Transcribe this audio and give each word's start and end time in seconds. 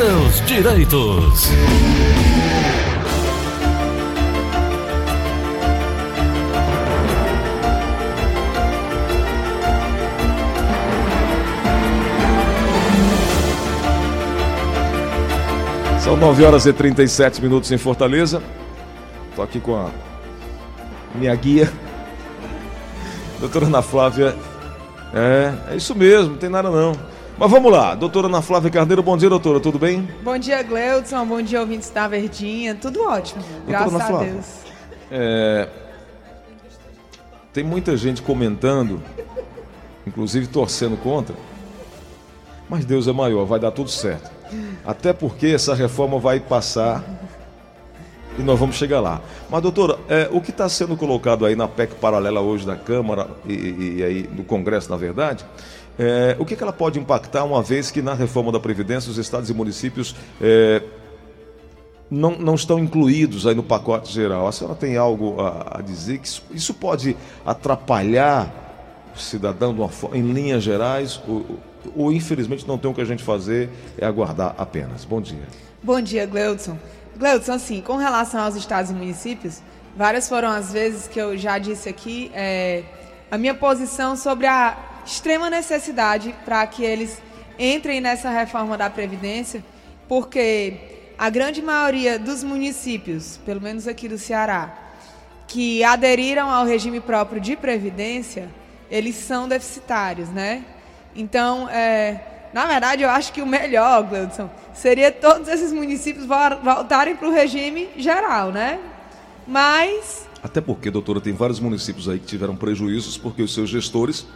seus 0.00 0.46
direitos. 0.46 1.50
São 16.02 16.16
9 16.16 16.44
horas 16.44 16.64
e 16.64 16.72
37 16.72 17.42
minutos 17.42 17.70
em 17.70 17.76
Fortaleza. 17.76 18.42
Estou 19.28 19.44
aqui 19.44 19.60
com 19.60 19.76
a 19.76 19.90
minha 21.14 21.34
guia, 21.34 21.70
doutora 23.38 23.66
Ana 23.66 23.82
Flávia. 23.82 24.34
É, 25.12 25.72
é 25.72 25.76
isso 25.76 25.94
mesmo, 25.94 26.30
não 26.30 26.38
tem 26.38 26.48
nada 26.48 26.70
não. 26.70 27.09
Mas 27.40 27.50
vamos 27.50 27.72
lá, 27.72 27.94
doutora 27.94 28.26
Ana 28.26 28.42
Flávia 28.42 28.70
Carneiro, 28.70 29.02
bom 29.02 29.16
dia, 29.16 29.30
doutora, 29.30 29.58
tudo 29.60 29.78
bem? 29.78 30.06
Bom 30.22 30.36
dia, 30.36 30.62
Gleudson, 30.62 31.24
bom 31.26 31.40
dia, 31.40 31.58
ouvintes 31.60 31.88
da 31.88 32.06
Verdinha, 32.06 32.74
tudo 32.74 33.02
ótimo, 33.02 33.42
graças 33.66 33.94
Ana 33.94 34.04
a 34.04 34.06
Flávia, 34.06 34.32
Deus. 34.32 34.46
É, 35.10 35.68
tem 37.50 37.64
muita 37.64 37.96
gente 37.96 38.20
comentando, 38.20 39.02
inclusive 40.06 40.48
torcendo 40.48 40.98
contra, 40.98 41.34
mas 42.68 42.84
Deus 42.84 43.08
é 43.08 43.12
maior, 43.12 43.46
vai 43.46 43.58
dar 43.58 43.70
tudo 43.70 43.88
certo. 43.90 44.30
Até 44.84 45.14
porque 45.14 45.46
essa 45.46 45.74
reforma 45.74 46.18
vai 46.18 46.40
passar 46.40 47.02
e 48.38 48.42
nós 48.42 48.58
vamos 48.60 48.76
chegar 48.76 49.00
lá. 49.00 49.20
Mas, 49.48 49.62
doutora, 49.62 49.98
é, 50.10 50.28
o 50.30 50.40
que 50.42 50.50
está 50.50 50.68
sendo 50.68 50.94
colocado 50.96 51.46
aí 51.46 51.56
na 51.56 51.66
PEC 51.66 51.94
paralela 51.94 52.40
hoje 52.40 52.66
da 52.66 52.76
Câmara 52.76 53.28
e, 53.46 53.52
e- 53.54 53.94
e 53.98 54.02
aí 54.04 54.22
do 54.24 54.44
Congresso, 54.44 54.90
na 54.90 54.96
verdade, 54.96 55.44
é, 55.98 56.36
o 56.38 56.44
que, 56.44 56.56
que 56.56 56.62
ela 56.62 56.72
pode 56.72 56.98
impactar, 56.98 57.44
uma 57.44 57.62
vez 57.62 57.90
que 57.90 58.00
na 58.00 58.14
reforma 58.14 58.50
da 58.50 58.60
Previdência 58.60 59.10
os 59.10 59.18
estados 59.18 59.50
e 59.50 59.54
municípios 59.54 60.14
é, 60.40 60.82
não, 62.10 62.38
não 62.38 62.54
estão 62.54 62.78
incluídos 62.78 63.46
aí 63.46 63.54
no 63.54 63.62
pacote 63.62 64.12
geral? 64.12 64.46
A 64.46 64.52
senhora 64.52 64.76
tem 64.76 64.96
algo 64.96 65.40
a, 65.40 65.78
a 65.78 65.82
dizer 65.82 66.18
que 66.18 66.26
isso, 66.26 66.42
isso 66.52 66.74
pode 66.74 67.16
atrapalhar 67.44 69.10
o 69.14 69.18
cidadão 69.18 69.72
uma 69.72 69.90
em 70.14 70.32
linhas 70.32 70.62
gerais 70.62 71.20
ou, 71.28 71.44
ou, 71.94 72.12
infelizmente 72.12 72.66
não 72.66 72.78
tem 72.78 72.90
o 72.90 72.94
que 72.94 73.00
a 73.00 73.04
gente 73.04 73.22
fazer, 73.22 73.68
é 73.98 74.06
aguardar 74.06 74.54
apenas? 74.56 75.04
Bom 75.04 75.20
dia. 75.20 75.46
Bom 75.82 76.00
dia, 76.00 76.26
Gleudson. 76.26 76.78
Gleudson, 77.16 77.52
assim, 77.52 77.80
com 77.80 77.96
relação 77.96 78.40
aos 78.40 78.54
estados 78.54 78.90
e 78.90 78.94
municípios, 78.94 79.60
várias 79.96 80.28
foram 80.28 80.48
as 80.48 80.72
vezes 80.72 81.06
que 81.08 81.18
eu 81.18 81.36
já 81.36 81.58
disse 81.58 81.88
aqui 81.88 82.30
é, 82.34 82.84
a 83.30 83.36
minha 83.36 83.54
posição 83.54 84.16
sobre 84.16 84.46
a 84.46 84.89
extrema 85.04 85.50
necessidade 85.50 86.34
para 86.44 86.66
que 86.66 86.84
eles 86.84 87.20
entrem 87.58 88.00
nessa 88.00 88.30
reforma 88.30 88.76
da 88.76 88.88
Previdência, 88.88 89.62
porque 90.08 90.74
a 91.18 91.28
grande 91.28 91.60
maioria 91.60 92.18
dos 92.18 92.42
municípios, 92.42 93.38
pelo 93.44 93.60
menos 93.60 93.86
aqui 93.86 94.08
do 94.08 94.18
Ceará, 94.18 94.74
que 95.46 95.82
aderiram 95.84 96.50
ao 96.50 96.64
regime 96.64 97.00
próprio 97.00 97.40
de 97.40 97.56
previdência, 97.56 98.48
eles 98.90 99.16
são 99.16 99.46
deficitários, 99.48 100.28
né? 100.30 100.64
Então, 101.14 101.68
é, 101.68 102.20
na 102.52 102.66
verdade, 102.66 103.02
eu 103.02 103.10
acho 103.10 103.32
que 103.32 103.42
o 103.42 103.46
melhor, 103.46 104.04
Gleudson, 104.04 104.48
seria 104.72 105.10
todos 105.12 105.48
esses 105.48 105.72
municípios 105.72 106.24
vol- 106.24 106.58
voltarem 106.62 107.14
para 107.16 107.28
o 107.28 107.32
regime 107.32 107.88
geral, 107.96 108.50
né? 108.52 108.78
Mas, 109.46 110.26
Até 110.42 110.60
porque, 110.60 110.90
doutora, 110.90 111.20
tem 111.20 111.32
vários 111.34 111.60
municípios 111.60 112.08
aí 112.08 112.18
que 112.18 112.26
tiveram 112.26 112.56
prejuízos 112.56 113.18
porque 113.18 113.42
os 113.42 113.52
seus 113.52 113.68
gestores 113.68 114.26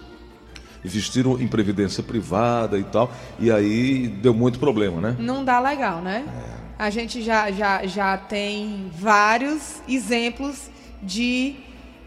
investiram 0.85 1.41
em 1.41 1.49
previdência 1.49 2.03
privada 2.03 2.79
e 2.79 2.85
tal, 2.85 3.11
e 3.39 3.51
aí 3.51 4.09
deu 4.09 4.35
muito 4.35 4.59
problema, 4.59 5.01
né? 5.01 5.17
não 5.19 5.45
dá 5.45 5.59
legal, 5.59 6.01
né? 6.01 6.25
A 6.79 6.91
gente 6.91 7.23
já, 7.23 7.51
já, 7.51 7.87
já 7.87 8.19
tem 8.19 8.91
vários 8.93 9.81
exemplos 9.89 10.69
de 11.03 11.57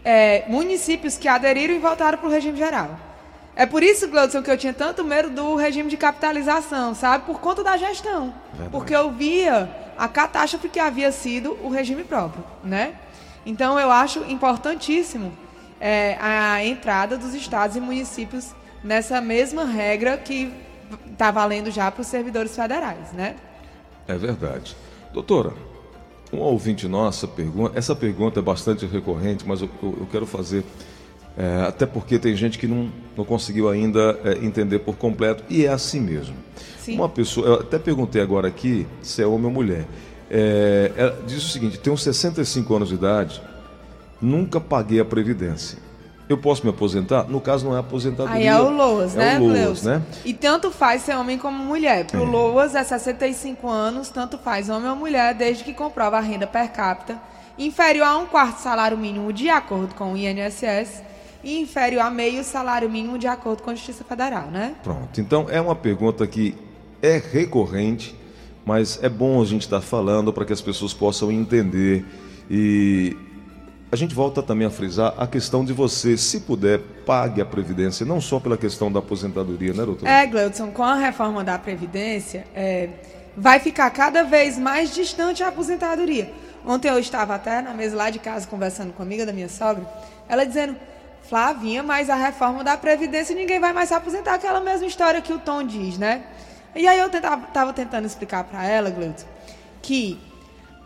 é, 0.04 0.44
municípios 0.48 1.16
que 1.16 1.26
aderiram 1.26 1.74
e 1.74 1.78
voltaram 1.78 2.18
para 2.18 2.28
o 2.28 2.30
regime 2.30 2.56
geral. 2.56 2.98
É 3.56 3.66
por 3.66 3.82
isso, 3.82 4.06
Gleudson, 4.06 4.40
que 4.40 4.50
eu 4.50 4.56
tinha 4.56 4.72
tanto 4.72 5.02
medo 5.02 5.30
do 5.30 5.56
regime 5.56 5.90
de 5.90 5.96
capitalização, 5.96 6.94
sabe? 6.94 7.24
Por 7.24 7.40
conta 7.40 7.64
da 7.64 7.76
gestão. 7.76 8.32
Verdade. 8.52 8.70
Porque 8.70 8.94
eu 8.94 9.10
via 9.10 9.68
a 9.98 10.06
catástrofe 10.06 10.68
que 10.68 10.78
havia 10.78 11.10
sido 11.10 11.58
o 11.62 11.68
regime 11.68 12.04
próprio, 12.04 12.44
né? 12.62 12.94
Então, 13.44 13.76
eu 13.76 13.90
acho 13.90 14.24
importantíssimo 14.30 15.32
é, 15.80 16.16
a 16.20 16.64
entrada 16.64 17.16
dos 17.16 17.34
estados 17.34 17.74
e 17.74 17.80
municípios 17.80 18.54
nessa 18.82 19.20
mesma 19.20 19.64
regra 19.64 20.16
que 20.16 20.52
está 21.12 21.30
valendo 21.30 21.70
já 21.70 21.90
para 21.90 22.00
os 22.02 22.06
servidores 22.06 22.54
federais, 22.54 23.12
né? 23.12 23.36
É 24.06 24.14
verdade. 24.16 24.76
Doutora, 25.12 25.52
um 26.32 26.38
ouvinte 26.38 26.86
nossa 26.88 27.26
pergunta, 27.26 27.78
essa 27.78 27.94
pergunta 27.94 28.40
é 28.40 28.42
bastante 28.42 28.86
recorrente, 28.86 29.46
mas 29.46 29.60
eu, 29.60 29.68
eu- 29.82 29.96
eu 30.00 30.06
quero 30.10 30.26
fazer, 30.26 30.64
é, 31.36 31.62
até 31.66 31.84
porque 31.86 32.18
tem 32.18 32.34
gente 32.36 32.58
que 32.58 32.66
não, 32.66 32.90
não 33.16 33.24
conseguiu 33.24 33.68
ainda 33.68 34.18
é, 34.24 34.44
entender 34.44 34.78
por 34.80 34.96
completo, 34.96 35.44
e 35.48 35.64
é 35.64 35.68
assim 35.68 36.00
mesmo. 36.00 36.36
Sim. 36.80 36.94
Uma 36.94 37.08
pessoa, 37.08 37.46
eu 37.46 37.54
até 37.54 37.78
perguntei 37.78 38.22
agora 38.22 38.48
aqui 38.48 38.86
se 39.02 39.22
é 39.22 39.26
homem 39.26 39.46
ou 39.46 39.50
mulher. 39.52 39.84
É, 40.30 40.92
ela 40.96 41.22
diz 41.26 41.42
o 41.44 41.48
seguinte: 41.48 41.78
tenho 41.78 41.96
65 41.96 42.74
anos 42.76 42.88
de 42.88 42.94
idade, 42.94 43.42
nunca 44.20 44.58
paguei 44.60 45.00
a 45.00 45.04
Previdência. 45.04 45.78
Eu 46.28 46.36
posso 46.36 46.62
me 46.64 46.70
aposentar? 46.70 47.24
No 47.24 47.40
caso, 47.40 47.66
não 47.66 47.74
é 47.76 47.80
aposentadoria. 47.80 48.36
Aí 48.36 48.46
é 48.46 48.60
o 48.60 48.68
LOAS, 48.70 49.14
né, 49.14 49.36
É 49.36 49.38
o 49.38 49.46
LOAS, 49.48 49.82
né? 49.82 50.02
E 50.24 50.34
tanto 50.34 50.70
faz 50.70 51.02
ser 51.02 51.16
homem 51.16 51.38
como 51.38 51.56
mulher. 51.58 52.04
Pro 52.06 52.22
É. 52.22 52.26
LOAS 52.26 52.74
é 52.74 52.84
65 52.84 53.68
anos, 53.68 54.10
tanto 54.10 54.36
faz 54.38 54.68
homem 54.68 54.90
ou 54.90 54.96
mulher, 54.96 55.34
desde 55.34 55.64
que 55.64 55.72
comprova 55.72 56.18
a 56.18 56.20
renda 56.20 56.46
per 56.46 56.70
capita 56.72 57.18
inferior 57.58 58.06
a 58.06 58.16
um 58.18 58.26
quarto 58.26 58.58
salário 58.60 58.96
mínimo 58.96 59.32
de 59.32 59.48
acordo 59.48 59.92
com 59.94 60.12
o 60.12 60.16
INSS 60.16 61.02
e 61.42 61.58
inferior 61.60 62.02
a 62.02 62.10
meio 62.10 62.44
salário 62.44 62.88
mínimo 62.88 63.18
de 63.18 63.26
acordo 63.26 63.62
com 63.62 63.70
a 63.70 63.74
Justiça 63.74 64.04
Federal, 64.04 64.46
né? 64.48 64.74
Pronto. 64.84 65.20
Então 65.20 65.46
é 65.50 65.60
uma 65.60 65.74
pergunta 65.74 66.24
que 66.26 66.54
é 67.02 67.20
recorrente, 67.32 68.14
mas 68.64 68.98
é 69.02 69.08
bom 69.08 69.40
a 69.42 69.44
gente 69.44 69.62
estar 69.62 69.80
falando 69.80 70.32
para 70.32 70.44
que 70.44 70.52
as 70.52 70.60
pessoas 70.60 70.92
possam 70.92 71.32
entender. 71.32 72.04
E 72.50 73.16
a 73.90 73.96
gente 73.96 74.14
volta 74.14 74.42
também 74.42 74.66
a 74.66 74.70
frisar 74.70 75.14
a 75.16 75.26
questão 75.26 75.64
de 75.64 75.72
você, 75.72 76.16
se 76.16 76.40
puder, 76.40 76.78
pague 77.06 77.40
a 77.40 77.46
previdência, 77.46 78.04
não 78.04 78.20
só 78.20 78.38
pela 78.38 78.56
questão 78.56 78.92
da 78.92 78.98
aposentadoria, 78.98 79.72
né, 79.72 79.84
doutor? 79.84 80.06
É, 80.06 80.26
Gleudson, 80.26 80.70
com 80.70 80.82
a 80.82 80.94
reforma 80.94 81.42
da 81.42 81.58
Previdência, 81.58 82.46
é, 82.54 82.90
vai 83.34 83.58
ficar 83.60 83.88
cada 83.90 84.24
vez 84.24 84.58
mais 84.58 84.94
distante 84.94 85.42
a 85.42 85.48
aposentadoria. 85.48 86.30
Ontem 86.66 86.88
eu 86.88 86.98
estava 86.98 87.34
até 87.34 87.62
na 87.62 87.72
mesa 87.72 87.96
lá 87.96 88.10
de 88.10 88.18
casa 88.18 88.46
conversando 88.46 88.92
com 88.92 89.02
a 89.02 89.06
amiga 89.06 89.24
da 89.24 89.32
minha 89.32 89.48
sogra, 89.48 89.88
ela 90.28 90.44
dizendo, 90.44 90.76
Flavinha, 91.22 91.82
mas 91.82 92.10
a 92.10 92.14
reforma 92.14 92.62
da 92.62 92.76
Previdência 92.76 93.34
ninguém 93.34 93.58
vai 93.58 93.72
mais 93.72 93.88
se 93.88 93.94
aposentar, 93.94 94.34
aquela 94.34 94.60
mesma 94.60 94.86
história 94.86 95.22
que 95.22 95.32
o 95.32 95.38
Tom 95.38 95.62
diz, 95.62 95.96
né? 95.96 96.24
E 96.74 96.86
aí 96.86 96.98
eu 96.98 97.06
estava 97.06 97.72
tentando 97.72 98.06
explicar 98.06 98.44
para 98.44 98.66
ela, 98.66 98.90
Gleudson, 98.90 99.26
que 99.80 100.20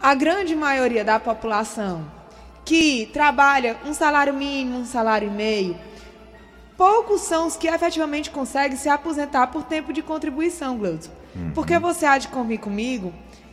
a 0.01 0.15
grande 0.15 0.55
maioria 0.55 1.05
da 1.05 1.19
população 1.19 2.22
que 2.73 3.05
trabalha 3.13 3.77
um 3.85 3.93
salário 3.93 4.33
mínimo, 4.33 4.79
um 4.79 4.87
salário 4.87 5.29
e 5.29 5.31
meio, 5.31 5.77
poucos 6.75 7.21
são 7.21 7.47
os 7.47 7.55
que 7.55 7.69
efetivamente 7.69 8.31
conseguem 8.31 8.79
se 8.79 8.89
aposentar 8.89 9.49
por 9.49 9.65
tempo 9.65 9.93
de 9.93 10.01
contribuição, 10.01 10.79
Gleudson. 10.79 11.11
Porque 11.55 11.79
você 11.79 12.07
há 12.07 12.17
de 12.17 12.29
convir 12.29 12.61
comigo 12.61 13.13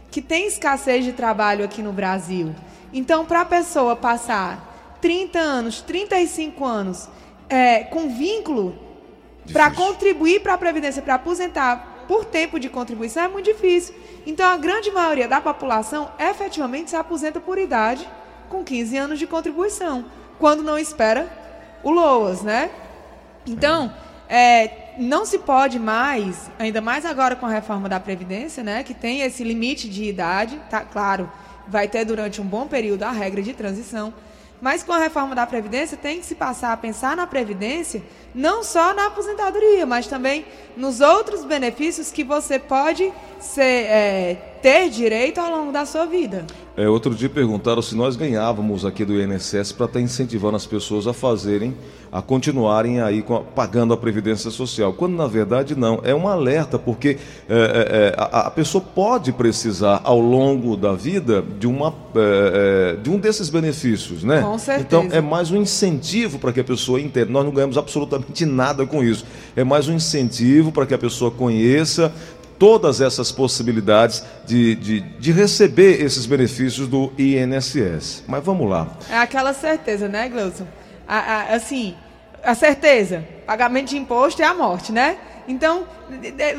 que 0.09 0.21
tem 0.21 0.47
escassez 0.47 1.03
de 1.03 1.11
trabalho 1.11 1.65
aqui 1.65 1.81
no 1.81 1.91
Brasil. 1.91 2.55
Então, 2.93 3.25
para 3.25 3.41
a 3.41 3.45
pessoa 3.45 3.93
passar 3.93 4.95
30 5.01 5.37
anos, 5.37 5.81
35 5.81 6.63
anos 6.63 7.09
é, 7.49 7.83
com 7.83 8.07
vínculo 8.07 8.73
para 9.51 9.69
contribuir 9.69 10.39
para 10.41 10.53
a 10.53 10.57
Previdência, 10.57 11.01
para 11.01 11.15
aposentar 11.15 12.05
por 12.07 12.23
tempo 12.23 12.57
de 12.57 12.69
contribuição, 12.69 13.23
é 13.23 13.27
muito 13.27 13.47
difícil. 13.47 13.93
Então, 14.25 14.49
a 14.49 14.55
grande 14.55 14.89
maioria 14.91 15.27
da 15.27 15.41
população 15.41 16.09
efetivamente 16.17 16.91
se 16.91 16.95
aposenta 16.95 17.41
por 17.41 17.57
idade 17.57 18.07
com 18.49 18.63
15 18.63 18.97
anos 18.97 19.19
de 19.19 19.27
contribuição, 19.27 20.05
quando 20.37 20.63
não 20.63 20.77
espera 20.77 21.27
o 21.83 21.91
LOAS, 21.91 22.41
né? 22.41 22.69
Então, 23.45 23.93
é, 24.27 24.93
não 24.97 25.25
se 25.25 25.39
pode 25.39 25.79
mais, 25.79 26.51
ainda 26.59 26.81
mais 26.81 27.05
agora 27.05 27.35
com 27.35 27.45
a 27.45 27.49
reforma 27.49 27.87
da 27.87 27.99
Previdência, 27.99 28.63
né, 28.63 28.83
que 28.83 28.93
tem 28.93 29.21
esse 29.21 29.43
limite 29.43 29.89
de 29.89 30.03
idade, 30.03 30.59
tá 30.69 30.81
claro, 30.81 31.31
vai 31.67 31.87
ter 31.87 32.05
durante 32.05 32.41
um 32.41 32.45
bom 32.45 32.67
período 32.67 33.03
a 33.03 33.11
regra 33.11 33.41
de 33.41 33.53
transição, 33.53 34.13
mas 34.61 34.83
com 34.83 34.91
a 34.91 34.99
reforma 34.99 35.33
da 35.33 35.47
Previdência 35.47 35.97
tem 35.97 36.19
que 36.19 36.25
se 36.25 36.35
passar 36.35 36.73
a 36.73 36.77
pensar 36.77 37.15
na 37.15 37.25
Previdência 37.25 38.03
não 38.35 38.61
só 38.61 38.93
na 38.93 39.07
aposentadoria, 39.07 39.85
mas 39.85 40.05
também 40.05 40.45
nos 40.75 40.99
outros 40.99 41.45
benefícios 41.45 42.11
que 42.11 42.23
você 42.23 42.59
pode 42.59 43.11
ser, 43.39 43.61
é, 43.63 44.58
ter 44.61 44.89
direito 44.89 45.39
ao 45.39 45.49
longo 45.49 45.71
da 45.71 45.85
sua 45.85 46.05
vida. 46.05 46.45
É, 46.79 46.87
outro 46.87 47.13
dia 47.13 47.27
perguntaram 47.27 47.81
se 47.81 47.93
nós 47.93 48.15
ganhávamos 48.15 48.85
aqui 48.85 49.03
do 49.03 49.19
INSS 49.19 49.73
para 49.73 49.85
estar 49.85 49.99
tá 49.99 50.01
incentivando 50.01 50.55
as 50.55 50.65
pessoas 50.65 51.07
a 51.07 51.13
fazerem, 51.13 51.75
a 52.09 52.21
continuarem 52.21 53.01
aí 53.01 53.21
a, 53.29 53.39
pagando 53.39 53.93
a 53.93 53.97
Previdência 53.97 54.49
Social. 54.49 54.93
Quando 54.93 55.13
na 55.13 55.27
verdade 55.27 55.75
não. 55.75 55.99
É 56.03 56.15
um 56.15 56.25
alerta, 56.25 56.79
porque 56.79 57.17
é, 57.49 57.53
é, 57.53 57.57
é 57.57 58.15
a, 58.17 58.47
a, 58.47 58.51
pessoa 58.51 58.81
pode 58.81 59.33
precisar 59.33 59.99
ao 60.05 60.21
longo 60.21 60.77
da 60.77 60.93
vida 60.93 61.43
de, 61.59 61.67
uma, 61.67 61.93
é, 62.15 62.95
é, 62.95 63.01
de 63.01 63.09
um 63.09 63.19
desses 63.19 63.49
benefícios, 63.49 64.23
né? 64.23 64.41
Com 64.41 64.57
certeza. 64.57 64.85
Então 64.87 65.07
é 65.11 65.19
mais 65.19 65.51
um 65.51 65.57
incentivo 65.57 66.39
para 66.39 66.53
que 66.53 66.61
a 66.61 66.63
pessoa 66.63 67.01
entenda. 67.01 67.29
Nós 67.29 67.43
não 67.43 67.51
ganhamos 67.51 67.77
absolutamente 67.77 68.45
nada 68.45 68.85
com 68.85 69.03
isso. 69.03 69.25
É 69.53 69.65
mais 69.65 69.89
um 69.89 69.93
incentivo 69.93 70.71
para 70.71 70.85
que 70.85 70.93
a 70.93 70.97
pessoa 70.97 71.29
conheça, 71.29 72.13
todas 72.59 72.99
essas 72.99 73.31
possibilidades 73.31 74.23
de, 74.45 74.75
de, 74.75 74.99
de, 74.99 75.31
receber 75.31 76.03
esses 76.03 76.25
benefícios 76.25 76.87
do 76.87 77.11
INSS. 77.17 78.25
Mas 78.27 78.43
vamos 78.43 78.69
lá. 78.69 78.89
É 79.09 79.17
aquela 79.17 79.53
certeza, 79.53 80.09
né, 80.09 80.27
Gleuson? 80.27 80.67
assim, 81.07 81.95
a 82.43 82.53
certeza, 82.53 83.25
pagamento 83.47 83.89
de 83.89 83.97
imposto 83.97 84.41
é 84.43 84.45
a 84.45 84.53
morte, 84.53 84.91
né? 84.91 85.17
Então, 85.47 85.85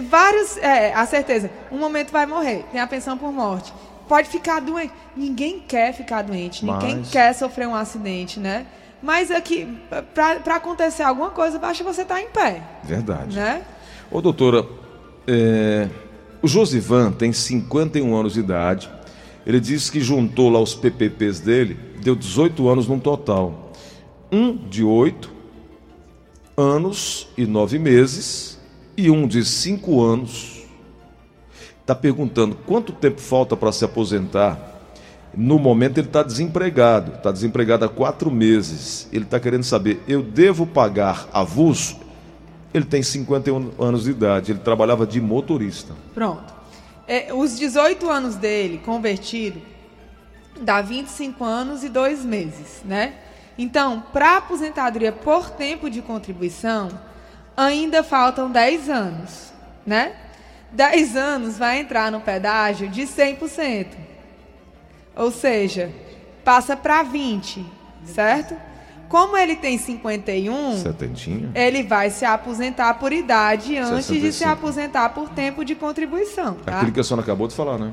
vários, 0.09 0.57
é, 0.57 0.93
a 0.93 1.07
certeza, 1.07 1.49
um 1.71 1.79
momento 1.79 2.11
vai 2.11 2.27
morrer, 2.27 2.65
tem 2.73 2.81
a 2.81 2.87
pensão 2.87 3.17
por 3.17 3.33
morte. 3.33 3.73
Pode 4.09 4.29
ficar 4.29 4.61
doente. 4.61 4.93
Ninguém 5.17 5.61
quer 5.61 5.95
ficar 5.95 6.23
doente, 6.23 6.65
Mas... 6.65 6.83
ninguém 6.83 7.03
quer 7.05 7.33
sofrer 7.33 7.69
um 7.69 7.77
acidente, 7.77 8.41
né? 8.41 8.67
Mas 9.01 9.31
aqui, 9.31 9.79
para 10.13 10.57
acontecer 10.57 11.05
alguma 11.05 11.31
coisa, 11.31 11.61
basta 11.61 11.85
você 11.85 12.03
estar 12.03 12.17
tá 12.17 12.21
em 12.21 12.27
pé. 12.27 12.61
Verdade. 12.83 13.37
Né? 13.37 13.63
Ô, 14.11 14.21
doutora, 14.21 14.67
é, 15.33 15.89
o 16.43 16.49
Josivan 16.49 17.13
tem 17.13 17.33
51 17.33 18.17
anos 18.17 18.33
de 18.33 18.41
idade. 18.41 18.91
Ele 19.47 19.61
disse 19.61 19.91
que 19.93 20.01
juntou 20.01 20.51
lá 20.51 20.61
os 20.61 20.75
PPPs 20.75 21.39
dele, 21.39 21.79
deu 22.03 22.17
18 22.17 22.69
anos 22.69 22.89
no 22.89 22.99
total. 22.99 23.73
Um 24.33 24.57
de 24.57 24.83
8 24.83 25.31
anos 26.57 27.29
e 27.39 27.47
9 27.47 27.79
meses 27.79 28.59
e 28.97 29.09
um 29.09 29.27
de 29.27 29.45
5 29.45 30.03
anos. 30.03 30.65
Está 31.81 31.95
perguntando 31.95 32.57
quanto 32.67 32.93
tempo 32.93 33.21
falta 33.21 33.57
para 33.57 33.71
se 33.71 33.85
aposentar. 33.85 34.67
No 35.33 35.61
momento 35.61 35.99
ele 35.99 36.09
está 36.09 36.25
desempregado, 36.25 37.13
está 37.13 37.31
desempregado 37.31 37.85
há 37.85 37.89
quatro 37.89 38.33
meses. 38.33 39.09
Ele 39.13 39.25
está 39.25 39.39
querendo 39.39 39.63
saber: 39.63 40.03
eu 40.09 40.23
devo 40.23 40.67
pagar 40.67 41.29
avulso? 41.33 42.10
Ele 42.73 42.85
tem 42.85 43.03
51 43.03 43.73
anos 43.79 44.05
de 44.05 44.11
idade, 44.11 44.53
ele 44.53 44.61
trabalhava 44.61 45.07
de 45.07 45.21
motorista. 45.21 45.95
Pronto. 46.15 46.55
É, 47.07 47.35
os 47.35 47.59
18 47.59 48.09
anos 48.09 48.37
dele, 48.37 48.79
convertido, 48.79 49.61
dá 50.61 50.81
25 50.81 51.43
anos 51.45 51.83
e 51.83 51.89
2 51.89 52.25
meses, 52.25 52.83
né? 52.85 53.15
Então, 53.59 54.03
para 54.13 54.37
aposentadoria 54.37 55.11
por 55.11 55.51
tempo 55.51 55.91
de 55.91 56.01
contribuição, 56.01 56.89
ainda 57.57 58.03
faltam 58.03 58.51
10 58.51 58.89
anos, 58.89 59.53
né? 59.85 60.15
10 60.73 61.17
anos 61.17 61.59
vai 61.59 61.81
entrar 61.81 62.13
no 62.13 62.21
pedágio 62.21 62.89
de 62.89 63.03
100%. 63.03 63.87
Ou 65.17 65.33
seja, 65.33 65.93
passa 66.45 66.77
para 66.77 67.03
20, 67.03 67.67
certo? 68.05 68.55
Como 69.11 69.37
ele 69.37 69.57
tem 69.57 69.77
51, 69.77 70.79
Setentinha. 70.79 71.51
ele 71.53 71.83
vai 71.83 72.11
se 72.11 72.25
aposentar 72.25 72.95
por 72.95 73.13
idade 73.13 73.77
antes 73.77 74.07
65. 74.07 74.21
de 74.21 74.33
se 74.33 74.45
aposentar 74.45 75.09
por 75.09 75.29
tempo 75.31 75.65
de 75.65 75.75
contribuição. 75.75 76.55
Tá? 76.55 76.77
Aquilo 76.77 76.93
que 76.93 77.01
a 77.01 77.03
senhora 77.03 77.23
acabou 77.23 77.49
de 77.49 77.57
falar, 77.57 77.77
né? 77.77 77.93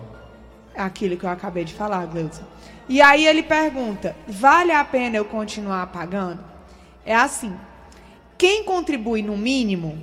Aquilo 0.78 1.18
que 1.18 1.26
eu 1.26 1.30
acabei 1.32 1.64
de 1.66 1.74
falar, 1.74 2.06
Gleudson. 2.06 2.44
E 2.88 3.02
aí 3.02 3.26
ele 3.26 3.42
pergunta: 3.42 4.16
vale 4.28 4.72
a 4.72 4.86
pena 4.86 5.18
eu 5.18 5.26
continuar 5.26 5.88
pagando? 5.88 6.40
É 7.04 7.16
assim: 7.16 7.52
quem 8.38 8.64
contribui 8.64 9.24
no 9.24 9.36
mínimo 9.36 9.98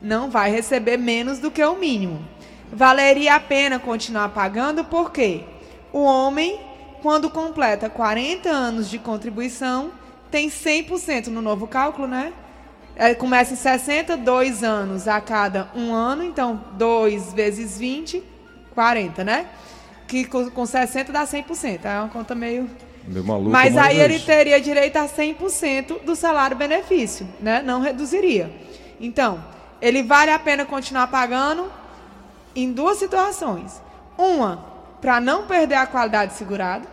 não 0.00 0.30
vai 0.30 0.52
receber 0.52 0.96
menos 0.96 1.40
do 1.40 1.50
que 1.50 1.64
o 1.64 1.74
mínimo. 1.74 2.24
Valeria 2.72 3.34
a 3.34 3.40
pena 3.40 3.80
continuar 3.80 4.28
pagando 4.28 4.84
porque 4.84 5.42
o 5.92 6.04
homem, 6.04 6.60
quando 7.02 7.28
completa 7.28 7.90
40 7.90 8.48
anos 8.48 8.88
de 8.88 9.00
contribuição, 9.00 9.98
tem 10.30 10.48
100% 10.48 11.26
no 11.26 11.42
novo 11.42 11.66
cálculo, 11.66 12.06
né? 12.06 12.32
É, 12.96 13.14
começa 13.14 13.54
em 13.54 13.56
62 13.56 14.62
anos 14.62 15.08
a 15.08 15.20
cada 15.20 15.70
um 15.74 15.94
ano, 15.94 16.22
então 16.22 16.64
2 16.72 17.32
vezes 17.32 17.78
20, 17.78 18.22
40, 18.74 19.24
né? 19.24 19.46
Que 20.06 20.24
com, 20.24 20.50
com 20.50 20.66
60 20.66 21.12
dá 21.12 21.24
100%. 21.24 21.84
É 21.84 21.98
uma 22.00 22.08
conta 22.08 22.34
meio. 22.34 22.68
Meu 23.06 23.24
maluco, 23.24 23.50
mas 23.50 23.76
aí 23.76 23.98
ele 23.98 24.18
teria 24.18 24.60
direito 24.60 24.96
a 24.96 25.06
100% 25.06 26.02
do 26.02 26.14
salário 26.14 26.56
benefício, 26.56 27.26
né? 27.40 27.62
Não 27.62 27.80
reduziria. 27.80 28.52
Então, 29.00 29.42
ele 29.80 30.02
vale 30.02 30.30
a 30.30 30.38
pena 30.38 30.66
continuar 30.66 31.06
pagando 31.06 31.72
em 32.54 32.72
duas 32.72 32.98
situações. 32.98 33.80
Uma, 34.18 34.64
para 35.00 35.20
não 35.20 35.46
perder 35.46 35.76
a 35.76 35.86
qualidade 35.86 36.34
segurada, 36.34 36.86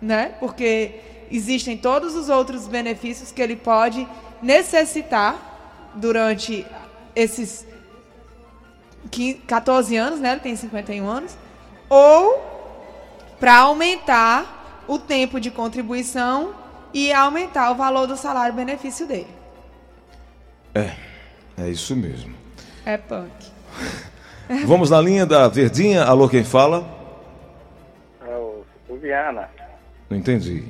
né? 0.00 0.34
Porque 0.38 1.00
existem 1.30 1.76
todos 1.76 2.14
os 2.14 2.28
outros 2.28 2.66
benefícios 2.66 3.32
que 3.32 3.42
ele 3.42 3.56
pode 3.56 4.06
necessitar 4.42 5.90
durante 5.94 6.66
esses 7.14 7.66
14 9.46 9.96
anos, 9.96 10.20
né? 10.20 10.32
Ele 10.32 10.40
tem 10.40 10.56
51 10.56 11.06
anos, 11.06 11.36
ou 11.88 12.38
para 13.40 13.56
aumentar 13.58 14.84
o 14.86 14.98
tempo 14.98 15.40
de 15.40 15.50
contribuição 15.50 16.54
e 16.92 17.12
aumentar 17.12 17.70
o 17.70 17.74
valor 17.74 18.06
do 18.06 18.16
salário 18.16 18.54
benefício 18.54 19.06
dele. 19.06 19.28
É, 20.74 20.92
é 21.58 21.68
isso 21.68 21.94
mesmo. 21.94 22.34
É 22.84 22.96
punk. 22.96 23.30
Vamos 24.64 24.90
na 24.90 25.00
linha 25.00 25.26
da 25.26 25.46
Verdinha. 25.48 26.04
Alô, 26.04 26.28
quem 26.28 26.42
fala? 26.42 26.88
É 28.26 28.34
o 28.34 28.96
Viana. 28.96 29.50
Não 30.08 30.16
entendi. 30.16 30.64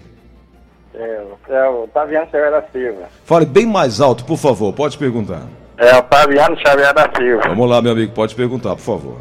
É, 0.94 1.25
é 1.49 1.69
o 1.69 1.87
Taviano 1.88 2.26
Xavier 2.31 2.50
da 2.50 2.62
Silva. 2.62 3.08
Fale 3.25 3.46
bem 3.46 3.67
mais 3.67 4.00
alto, 4.00 4.25
por 4.25 4.37
favor, 4.37 4.73
pode 4.73 4.96
perguntar. 4.99 5.43
É 5.76 5.96
o 5.96 6.02
Taviano 6.02 6.56
Xavier 6.58 6.93
da 6.94 7.11
Silva. 7.17 7.49
Vamos 7.49 7.70
lá, 7.70 7.81
meu 7.82 7.93
amigo, 7.93 8.12
pode 8.12 8.35
perguntar, 8.35 8.70
por 8.70 8.82
favor. 8.82 9.17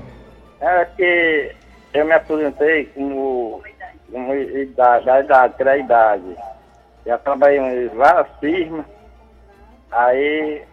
É 0.59 0.85
que 0.85 1.51
eu 1.93 2.05
me 2.05 2.13
aposentei 2.13 2.85
como, 2.95 3.61
como 4.11 4.33
idade, 4.33 5.05
da 5.05 5.19
idade, 5.19 5.53
pela 5.55 5.77
idade. 5.77 6.37
Já 7.05 7.17
trabalhei 7.17 7.59
em 7.59 7.87
várias 7.89 8.27
firmas, 8.39 8.85
aí 9.91 10.63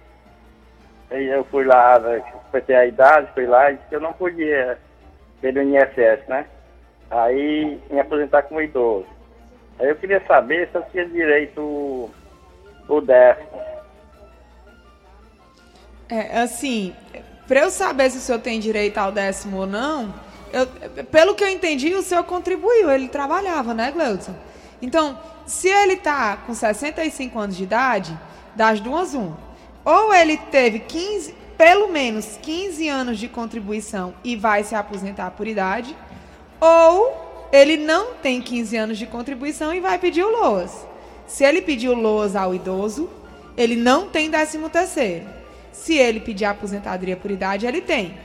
eu 1.11 1.45
fui 1.45 1.65
lá, 1.65 2.01
ter 2.67 2.75
a 2.75 2.87
idade, 2.87 3.29
fui 3.35 3.47
lá 3.47 3.71
e 3.71 3.75
disse 3.75 3.89
que 3.89 3.97
eu 3.97 4.01
não 4.01 4.13
podia 4.13 4.79
pelo 5.41 5.63
INSS, 5.63 6.27
né? 6.29 6.47
Aí 7.11 7.79
me 7.91 8.01
aposentar 8.01 8.43
como 8.45 8.63
idoso. 8.63 9.07
Aí 9.79 9.89
eu 9.89 9.97
queria 9.97 10.25
saber 10.27 10.69
se 10.71 10.77
eu 10.77 10.83
tinha 10.91 11.09
direito 11.09 12.11
o 12.89 13.01
décimo. 13.01 13.61
É, 16.09 16.39
assim, 16.39 16.95
para 17.47 17.61
eu 17.61 17.71
saber 17.71 18.11
se 18.11 18.19
o 18.19 18.21
senhor 18.21 18.41
tem 18.41 18.61
direito 18.61 18.99
ao 18.99 19.11
décimo 19.11 19.59
ou 19.59 19.67
não, 19.67 20.15
eu, 20.53 20.67
pelo 21.07 21.35
que 21.35 21.43
eu 21.43 21.49
entendi, 21.49 21.95
o 21.95 22.03
senhor 22.03 22.25
contribuiu, 22.25 22.91
ele 22.91 23.09
trabalhava, 23.09 23.75
né, 23.75 23.91
Gleudson? 23.91 24.35
Então, 24.81 25.19
se 25.47 25.69
ele 25.69 25.95
está 25.95 26.37
com 26.37 26.55
65 26.55 27.39
anos 27.39 27.57
de 27.57 27.65
idade, 27.65 28.19
das 28.55 28.81
duas, 28.81 29.15
uma. 29.15 29.37
Ou 29.85 30.15
ele 30.15 30.37
teve 30.37 30.79
15, 30.81 31.35
pelo 31.59 31.89
menos 31.89 32.39
15 32.41 32.89
anos 32.89 33.19
de 33.19 33.29
contribuição 33.29 34.15
e 34.23 34.37
vai 34.37 34.63
se 34.63 34.75
aposentar 34.75 35.31
por 35.33 35.47
idade, 35.47 35.97
ou 36.61 37.24
ele 37.55 37.77
não 37.77 38.15
tem 38.15 38.43
15 38.43 38.77
anos 38.77 38.99
de 38.99 39.07
contribuição 39.07 39.73
e 39.73 39.79
vai 39.79 39.97
pedir 39.97 40.25
o 40.25 40.31
LOAS. 40.31 40.85
Se 41.25 41.45
ele 41.45 41.63
pedir 41.63 41.89
o 41.89 41.95
LOAS 41.95 42.35
ao 42.35 42.53
idoso, 42.53 43.09
ele 43.57 43.77
não 43.77 44.09
tem 44.09 44.29
13 44.29 44.59
terceiro. 44.71 45.25
Se 45.71 45.97
ele 45.97 46.19
pedir 46.19 46.47
a 46.47 46.51
aposentadoria 46.51 47.17
por 47.17 47.31
idade, 47.31 47.65
ele 47.65 47.81
tem. 47.81 48.19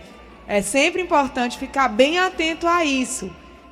É 0.48 0.64
sempre 0.64 1.04
importante 1.04 1.60
ficar 1.60 1.90
bem 1.90 2.18
atento 2.18 2.66
a 2.68 2.84
isso, 2.84 3.30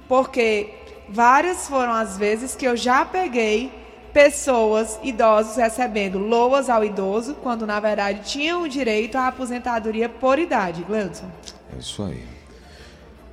porque 0.08 0.70
várias 1.10 1.68
foram 1.68 1.92
as 1.92 2.20
vezes 2.20 2.56
que 2.56 2.68
eu 2.68 2.78
já 2.78 3.04
peguei 3.04 3.72
pessoas, 4.14 5.00
idosos, 5.02 5.56
recebendo 5.56 6.20
loas 6.20 6.70
ao 6.70 6.86
idoso, 6.86 7.34
quando 7.34 7.66
na 7.66 7.80
verdade 7.80 8.30
tinham 8.30 8.62
o 8.62 8.70
direito 8.70 9.18
à 9.18 9.28
aposentadoria 9.28 10.08
por 10.08 10.38
idade. 10.38 10.84
Gleudson. 10.84 11.32
É 11.76 11.80
isso 11.80 12.04
aí. 12.04 12.24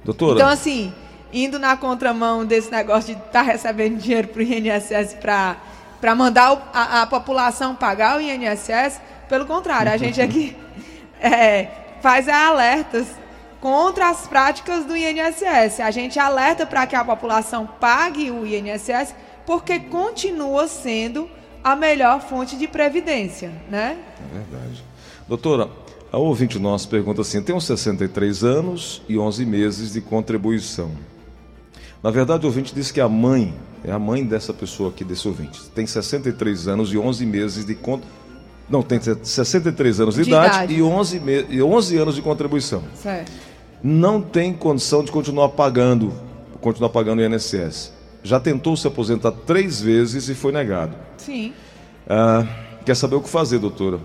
Doutora. 0.02 0.36
Então, 0.36 0.48
assim, 0.48 0.92
indo 1.34 1.58
na 1.58 1.76
contramão 1.76 2.46
desse 2.46 2.70
negócio 2.70 3.12
de 3.14 3.20
estar 3.20 3.32
tá 3.32 3.42
recebendo 3.42 3.98
dinheiro 3.98 4.28
para 4.28 4.40
o 4.40 4.42
INSS 4.42 5.14
para 6.00 6.14
mandar 6.14 6.70
a, 6.72 7.02
a, 7.02 7.06
população 7.06 7.74
pagar 7.74 8.18
o 8.18 8.20
INSS. 8.20 9.00
Pelo 9.28 9.44
contrário, 9.44 9.90
a 9.90 9.96
gente 9.96 10.20
aqui 10.20 10.56
é, 11.20 11.68
faz 12.00 12.28
alertas 12.28 13.08
contra 13.60 14.10
as 14.10 14.28
práticas 14.28 14.84
do 14.84 14.96
INSS. 14.96 15.80
A 15.80 15.90
gente 15.90 16.20
alerta 16.20 16.64
para 16.64 16.86
que 16.86 16.94
a 16.94 17.04
população 17.04 17.66
pague 17.66 18.30
o 18.30 18.46
INSS 18.46 19.12
porque 19.44 19.80
continua 19.80 20.68
sendo 20.68 21.28
a 21.64 21.74
melhor 21.74 22.20
fonte 22.20 22.56
de 22.56 22.68
previdência, 22.68 23.50
né? 23.68 23.98
É 24.30 24.38
verdade. 24.38 24.84
Doutora, 25.26 25.68
a 26.12 26.18
ouvinte 26.18 26.58
nossa 26.58 26.86
pergunta 26.86 27.22
assim: 27.22 27.42
tenho 27.42 27.60
63 27.60 28.44
anos 28.44 29.02
e 29.08 29.18
11 29.18 29.44
meses 29.46 29.92
de 29.94 30.00
contribuição. 30.00 30.92
Na 32.04 32.10
verdade, 32.10 32.44
o 32.44 32.48
ouvinte 32.48 32.74
disse 32.74 32.92
que 32.92 33.00
a 33.00 33.08
mãe, 33.08 33.54
é 33.82 33.90
a 33.90 33.98
mãe 33.98 34.22
dessa 34.22 34.52
pessoa 34.52 34.90
aqui, 34.90 35.02
desse 35.02 35.26
ouvinte, 35.26 35.58
tem 35.70 35.86
63 35.86 36.68
anos 36.68 36.92
e 36.92 36.98
11 36.98 37.24
meses 37.24 37.64
de 37.64 37.74
contribuição. 37.74 38.22
Não, 38.68 38.82
tem 38.82 39.00
63 39.00 40.00
anos 40.00 40.14
de, 40.16 40.24
de 40.24 40.28
idade, 40.28 40.48
idade, 40.48 40.74
E, 40.74 40.82
11 40.82 41.20
me... 41.20 41.46
e 41.48 41.62
11 41.62 41.96
anos 41.96 42.14
de 42.14 42.20
contribuição. 42.20 42.82
Certo. 42.94 43.32
Não 43.82 44.20
tem 44.20 44.52
condição 44.52 45.02
de 45.02 45.10
continuar 45.10 45.48
pagando, 45.50 46.12
continuar 46.60 46.90
pagando 46.90 47.20
o 47.20 47.24
INSS. 47.24 47.90
Já 48.22 48.38
tentou 48.38 48.76
se 48.76 48.86
aposentar 48.86 49.32
três 49.32 49.80
vezes 49.80 50.28
e 50.28 50.34
foi 50.34 50.52
negado. 50.52 50.94
Sim. 51.16 51.54
Ah, 52.06 52.46
quer 52.84 52.96
saber 52.96 53.16
o 53.16 53.22
que 53.22 53.30
fazer, 53.30 53.58
doutora? 53.58 53.98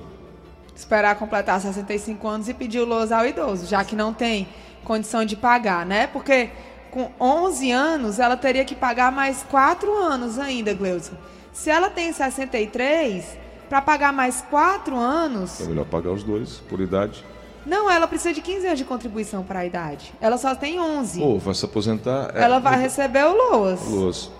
Esperar 0.73 1.15
completar 1.15 1.59
65 1.59 2.25
anos 2.25 2.47
e 2.47 2.53
pedir 2.53 2.79
o 2.79 2.85
LOS 2.85 3.11
ao 3.11 3.25
idoso, 3.25 3.65
já 3.65 3.83
que 3.83 3.93
não 3.93 4.13
tem 4.13 4.47
condição 4.85 5.25
de 5.25 5.35
pagar, 5.35 5.85
né? 5.85 6.07
Porque 6.07 6.49
com 6.91 7.11
11 7.19 7.71
anos 7.71 8.19
ela 8.19 8.37
teria 8.37 8.65
que 8.65 8.75
pagar 8.75 9.11
mais 9.11 9.43
4 9.49 9.93
anos 9.95 10.37
ainda, 10.39 10.73
Gleuson. 10.73 11.13
Se 11.51 11.69
ela 11.69 11.89
tem 11.89 12.11
63, 12.11 13.25
para 13.67 13.81
pagar 13.81 14.13
mais 14.13 14.41
4 14.49 14.95
anos. 14.95 15.61
É 15.61 15.65
melhor 15.65 15.85
pagar 15.85 16.11
os 16.11 16.23
dois, 16.23 16.57
por 16.69 16.79
idade. 16.79 17.23
Não, 17.65 17.89
ela 17.89 18.07
precisa 18.07 18.33
de 18.33 18.41
15 18.41 18.65
anos 18.65 18.79
de 18.79 18.85
contribuição 18.85 19.43
para 19.43 19.59
a 19.59 19.65
idade. 19.65 20.13
Ela 20.19 20.37
só 20.37 20.55
tem 20.55 20.79
11. 20.79 21.21
Ou 21.21 21.37
vai 21.37 21.53
se 21.53 21.65
aposentar. 21.65 22.31
É... 22.33 22.43
Ela 22.43 22.59
vai 22.59 22.79
receber 22.79 23.25
o 23.25 23.33
LOAS. 23.33 23.87
LOAS. 23.87 24.31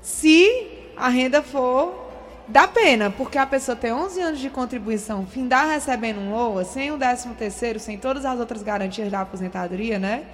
Se 0.00 0.90
a 0.96 1.08
renda 1.08 1.42
for 1.42 2.04
Dá 2.46 2.68
pena, 2.68 3.10
porque 3.10 3.38
a 3.38 3.46
pessoa 3.46 3.74
tem 3.74 3.90
11 3.90 4.20
anos 4.20 4.38
de 4.38 4.50
contribuição, 4.50 5.24
findar 5.26 5.66
recebendo 5.66 6.20
um 6.20 6.30
LOA, 6.30 6.62
sem 6.62 6.92
o 6.92 6.98
13 6.98 7.30
terceiro, 7.30 7.80
sem 7.80 7.96
todas 7.96 8.26
as 8.26 8.38
outras 8.38 8.62
garantias 8.62 9.10
da 9.10 9.22
aposentadoria, 9.22 9.98
né? 9.98 10.24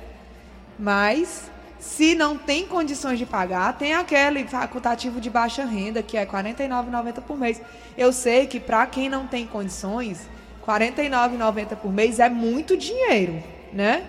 Mas, 0.81 1.51
se 1.79 2.15
não 2.15 2.39
tem 2.39 2.67
condições 2.67 3.19
de 3.19 3.27
pagar, 3.27 3.77
tem 3.77 3.93
aquele 3.93 4.45
facultativo 4.49 5.21
de 5.21 5.29
baixa 5.29 5.63
renda, 5.63 6.03
que 6.03 6.17
é 6.17 6.21
R$ 6.21 6.27
49,90 6.27 7.21
por 7.21 7.39
mês. 7.39 7.61
Eu 7.99 8.15
sei 8.15 8.47
que 8.47 8.59
para 8.59 8.87
quem 8.87 9.07
não 9.07 9.27
tem 9.27 9.47
condições, 9.47 10.27
R$ 10.67 10.73
49,90 10.89 11.77
por 11.77 11.93
mês 11.93 12.19
é 12.19 12.31
muito 12.31 12.79
dinheiro, 12.79 13.43
né? 13.75 14.05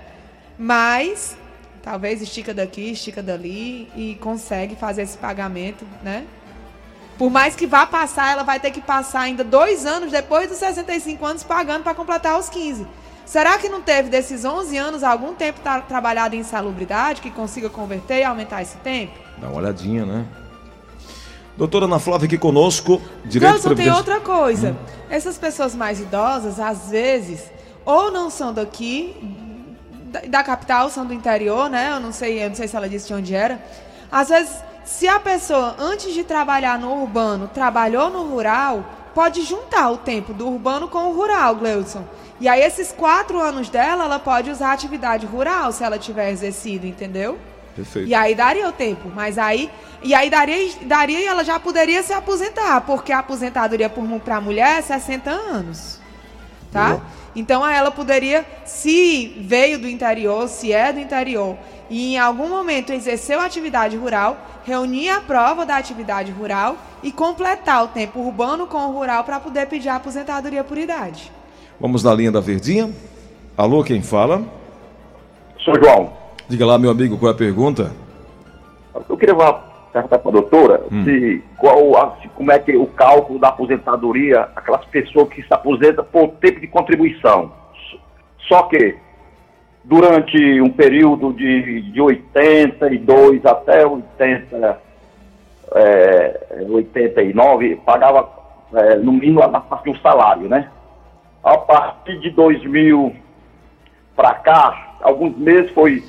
Mas, 0.57 1.35
talvez 1.83 2.21
estica 2.21 2.53
daqui, 2.53 2.91
estica 2.91 3.21
dali 3.21 3.91
e 3.93 4.17
consegue 4.21 4.77
fazer 4.77 5.01
esse 5.01 5.17
pagamento, 5.17 5.85
né? 6.01 6.25
Por 7.17 7.29
mais 7.29 7.53
que 7.53 7.67
vá 7.67 7.85
passar, 7.85 8.31
ela 8.31 8.43
vai 8.43 8.61
ter 8.61 8.71
que 8.71 8.81
passar 8.81 9.21
ainda 9.21 9.43
dois 9.43 9.85
anos 9.85 10.09
depois 10.09 10.47
dos 10.47 10.57
65 10.57 11.25
anos 11.25 11.43
pagando 11.43 11.83
para 11.83 11.93
completar 11.93 12.39
os 12.39 12.47
15. 12.47 12.87
Será 13.31 13.57
que 13.57 13.69
não 13.69 13.81
teve 13.81 14.09
desses 14.09 14.43
11 14.43 14.77
anos 14.77 15.03
algum 15.05 15.33
tempo 15.33 15.61
tra 15.61 15.79
trabalhado 15.79 16.35
em 16.35 16.43
salubridade 16.43 17.21
que 17.21 17.31
consiga 17.31 17.69
converter 17.69 18.19
e 18.19 18.23
aumentar 18.25 18.61
esse 18.61 18.75
tempo? 18.79 19.13
Dá 19.37 19.47
uma 19.47 19.55
olhadinha, 19.55 20.05
né? 20.05 20.25
Doutora 21.55 21.85
Ana 21.85 21.97
Flávia 21.97 22.25
aqui 22.25 22.37
conosco, 22.37 23.01
direito 23.23 23.69
Deus, 23.69 23.77
tem 23.77 23.89
outra 23.89 24.19
coisa. 24.19 24.71
Hum. 24.71 24.75
Essas 25.09 25.37
pessoas 25.37 25.73
mais 25.73 26.01
idosas, 26.01 26.59
às 26.59 26.89
vezes, 26.89 27.49
ou 27.85 28.11
não 28.11 28.29
são 28.29 28.53
daqui, 28.53 29.15
da, 30.07 30.19
da, 30.27 30.43
capital, 30.43 30.89
são 30.89 31.05
do 31.05 31.13
interior, 31.13 31.69
né? 31.69 31.93
Eu 31.93 32.01
não 32.01 32.11
sei, 32.11 32.43
eu 32.43 32.49
não 32.49 32.55
sei 32.57 32.67
se 32.67 32.75
ela 32.75 32.89
disse 32.89 33.07
de 33.07 33.13
onde 33.13 33.33
era. 33.33 33.63
Às 34.11 34.27
vezes 34.27 34.57
se 34.83 35.07
a 35.07 35.21
pessoa, 35.21 35.77
antes 35.79 36.13
de 36.13 36.25
trabalhar 36.25 36.77
no 36.77 37.01
urbano, 37.01 37.47
trabalhou 37.47 38.09
no 38.09 38.23
rural, 38.23 38.83
pode 39.13 39.41
juntar 39.43 39.89
o 39.91 39.97
tempo 39.97 40.33
do 40.33 40.47
urbano 40.47 40.87
com 40.87 41.09
o 41.09 41.13
rural, 41.13 41.55
Gleudson. 41.55 42.03
E 42.39 42.47
aí, 42.47 42.61
esses 42.61 42.91
quatro 42.91 43.39
anos 43.39 43.69
dela, 43.69 44.05
ela 44.05 44.19
pode 44.19 44.49
usar 44.49 44.69
a 44.69 44.73
atividade 44.73 45.25
rural 45.25 45.71
se 45.71 45.83
ela 45.83 45.99
tiver 45.99 46.31
exercido, 46.31 46.87
entendeu? 46.87 47.37
Perfeito. 47.75 48.07
E 48.07 48.13
aí 48.13 48.35
daria 48.35 48.67
o 48.67 48.71
tempo, 48.71 49.09
mas 49.13 49.37
aí. 49.37 49.69
E 50.03 50.13
aí 50.13 50.29
daria, 50.29 50.71
daria 50.81 51.19
e 51.19 51.25
ela 51.25 51.43
já 51.43 51.59
poderia 51.59 52.01
se 52.03 52.11
aposentar, 52.11 52.81
porque 52.81 53.11
a 53.11 53.19
aposentadoria 53.19 53.89
para 53.89 54.35
a 54.35 54.41
mulher 54.41 54.79
é 54.79 54.81
60 54.81 55.29
anos. 55.29 55.99
Tá? 56.71 56.89
Boa. 56.89 57.03
Então 57.35 57.67
ela 57.67 57.91
poderia, 57.91 58.45
se 58.65 59.37
veio 59.39 59.79
do 59.79 59.87
interior, 59.87 60.47
se 60.49 60.73
é 60.73 60.91
do 60.91 60.99
interior, 60.99 61.57
e 61.91 62.13
em 62.13 62.17
algum 62.17 62.47
momento 62.47 62.93
exerceu 62.93 63.41
atividade 63.41 63.97
rural, 63.97 64.37
reunir 64.63 65.09
a 65.09 65.19
prova 65.19 65.65
da 65.65 65.75
atividade 65.75 66.31
rural 66.31 66.77
e 67.03 67.11
completar 67.11 67.83
o 67.83 67.89
tempo 67.89 68.21
urbano 68.21 68.65
com 68.65 68.77
o 68.77 68.93
rural 68.93 69.25
para 69.25 69.41
poder 69.41 69.67
pedir 69.67 69.89
a 69.89 69.97
aposentadoria 69.97 70.63
por 70.63 70.77
idade. 70.77 71.29
Vamos 71.77 72.01
na 72.01 72.13
linha 72.13 72.31
da 72.31 72.39
Verdinha. 72.39 72.89
Alô, 73.57 73.83
quem 73.83 74.01
fala? 74.01 74.41
Sou 75.59 75.75
João. 75.83 76.13
Diga 76.47 76.65
lá, 76.65 76.79
meu 76.79 76.89
amigo, 76.89 77.17
qual 77.17 77.29
é 77.29 77.35
a 77.35 77.37
pergunta? 77.37 77.91
Eu 79.09 79.17
queria 79.17 79.35
perguntar 79.35 80.17
para 80.19 80.29
a 80.29 80.31
doutora 80.31 80.85
hum. 80.89 81.03
se, 81.03 81.43
qual, 81.57 82.17
se, 82.21 82.29
como 82.29 82.53
é 82.53 82.59
que 82.59 82.73
o 82.73 82.85
cálculo 82.85 83.37
da 83.37 83.49
aposentadoria, 83.49 84.47
aquelas 84.55 84.85
pessoas 84.85 85.27
que 85.27 85.43
se 85.43 85.53
aposentam 85.53 86.05
por 86.05 86.29
tempo 86.39 86.61
de 86.61 86.67
contribuição. 86.67 87.51
Só 88.47 88.63
que 88.63 88.95
durante 89.83 90.61
um 90.61 90.69
período 90.69 91.33
de, 91.33 91.81
de 91.91 92.01
82 92.01 93.45
até 93.45 93.85
80, 93.85 94.81
é, 95.73 96.65
89, 96.69 97.75
pagava 97.85 98.29
é, 98.73 98.95
no 98.95 99.11
mínimo 99.11 99.41
a 99.41 99.49
parte 99.59 99.89
um 99.89 99.95
salário, 99.97 100.47
né? 100.47 100.69
A 101.43 101.57
partir 101.57 102.19
de 102.19 102.29
2000 102.29 103.15
para 104.15 104.35
cá, 104.35 104.95
alguns 105.01 105.35
meses 105.37 105.71
foi, 105.71 106.03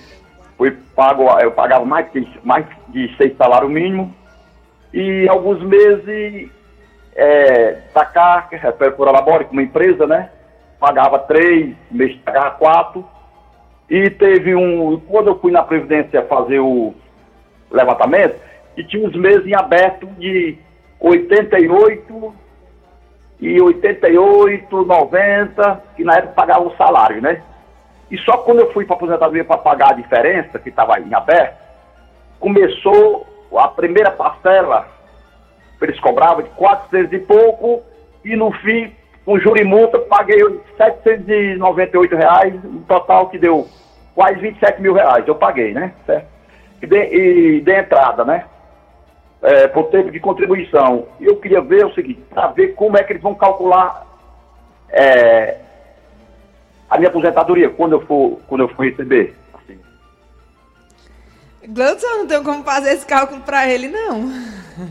foi 0.58 0.70
pago, 0.94 1.28
eu 1.40 1.52
pagava 1.52 1.84
mais, 1.84 2.10
de, 2.12 2.28
mais 2.44 2.66
de 2.88 3.14
seis 3.16 3.36
salários 3.36 3.70
mínimos, 3.70 4.10
e 4.92 5.26
alguns 5.28 5.62
meses 5.62 6.50
é, 7.14 7.78
para 7.94 8.04
cá, 8.06 8.48
por 8.96 9.08
elabore 9.08 9.46
como 9.46 9.60
empresa, 9.60 10.06
né? 10.06 10.30
Pagava 10.78 11.18
três, 11.20 11.74
mês 11.90 12.14
pagava 12.18 12.50
quatro, 12.52 13.06
e 13.88 14.10
teve 14.10 14.54
um. 14.54 14.98
Quando 15.00 15.28
eu 15.28 15.38
fui 15.38 15.52
na 15.52 15.62
Previdência 15.62 16.22
fazer 16.26 16.60
o 16.60 16.94
levantamento, 17.70 18.36
e 18.76 18.84
tinha 18.84 19.06
uns 19.06 19.14
meses 19.14 19.46
em 19.46 19.54
aberto 19.54 20.06
de 20.18 20.56
88 21.00 22.34
e 23.40 23.60
88, 23.60 24.84
90, 24.84 25.82
que 25.96 26.04
na 26.04 26.14
época 26.14 26.34
pagava 26.34 26.62
o 26.62 26.76
salário, 26.76 27.20
né? 27.20 27.42
E 28.10 28.18
só 28.18 28.38
quando 28.38 28.60
eu 28.60 28.72
fui 28.72 28.84
para 28.84 28.94
a 28.94 28.98
aposentadoria 28.98 29.44
para 29.44 29.58
pagar 29.58 29.90
a 29.90 29.94
diferença, 29.94 30.58
que 30.58 30.68
estava 30.68 31.00
em 31.00 31.12
aberto, 31.14 31.60
começou 32.38 33.26
a 33.56 33.68
primeira 33.68 34.10
parcela, 34.10 34.86
eles 35.80 35.98
cobravam 35.98 36.42
de 36.42 36.50
400 36.50 37.12
e 37.12 37.18
pouco, 37.18 37.82
e 38.24 38.36
no 38.36 38.52
fim, 38.52 38.94
com 39.24 39.38
multa, 39.64 39.98
paguei 40.00 40.38
798 40.76 42.16
reais, 42.16 42.54
no 42.64 42.80
total 42.80 43.28
que 43.28 43.38
deu 43.38 43.68
quase 44.14 44.40
27 44.40 44.82
mil 44.82 44.94
reais, 44.94 45.26
eu 45.26 45.34
paguei, 45.34 45.72
né? 45.72 45.92
Certo? 46.06 46.26
E 46.82 46.86
de, 46.86 47.60
de 47.60 47.72
entrada, 47.72 48.24
né? 48.24 48.44
É, 49.40 49.68
por 49.68 49.84
tempo 49.84 50.10
de 50.10 50.20
contribuição. 50.20 51.06
Eu 51.20 51.36
queria 51.36 51.60
ver 51.60 51.86
o 51.86 51.94
seguinte, 51.94 52.22
para 52.30 52.48
ver 52.48 52.74
como 52.74 52.96
é 52.96 53.02
que 53.02 53.12
eles 53.12 53.22
vão 53.22 53.34
calcular 53.34 54.06
é, 54.88 55.58
a 56.88 56.98
minha 56.98 57.08
aposentadoria 57.08 57.70
quando 57.70 57.92
eu 57.92 58.00
for, 58.06 58.40
quando 58.46 58.62
eu 58.62 58.68
for 58.68 58.84
receber. 58.84 59.34
Assim. 59.54 59.78
Gleudson, 61.66 62.18
não 62.18 62.26
tenho 62.26 62.44
como 62.44 62.62
fazer 62.62 62.90
esse 62.90 63.06
cálculo 63.06 63.40
para 63.40 63.68
ele, 63.68 63.88
não. 63.88 64.30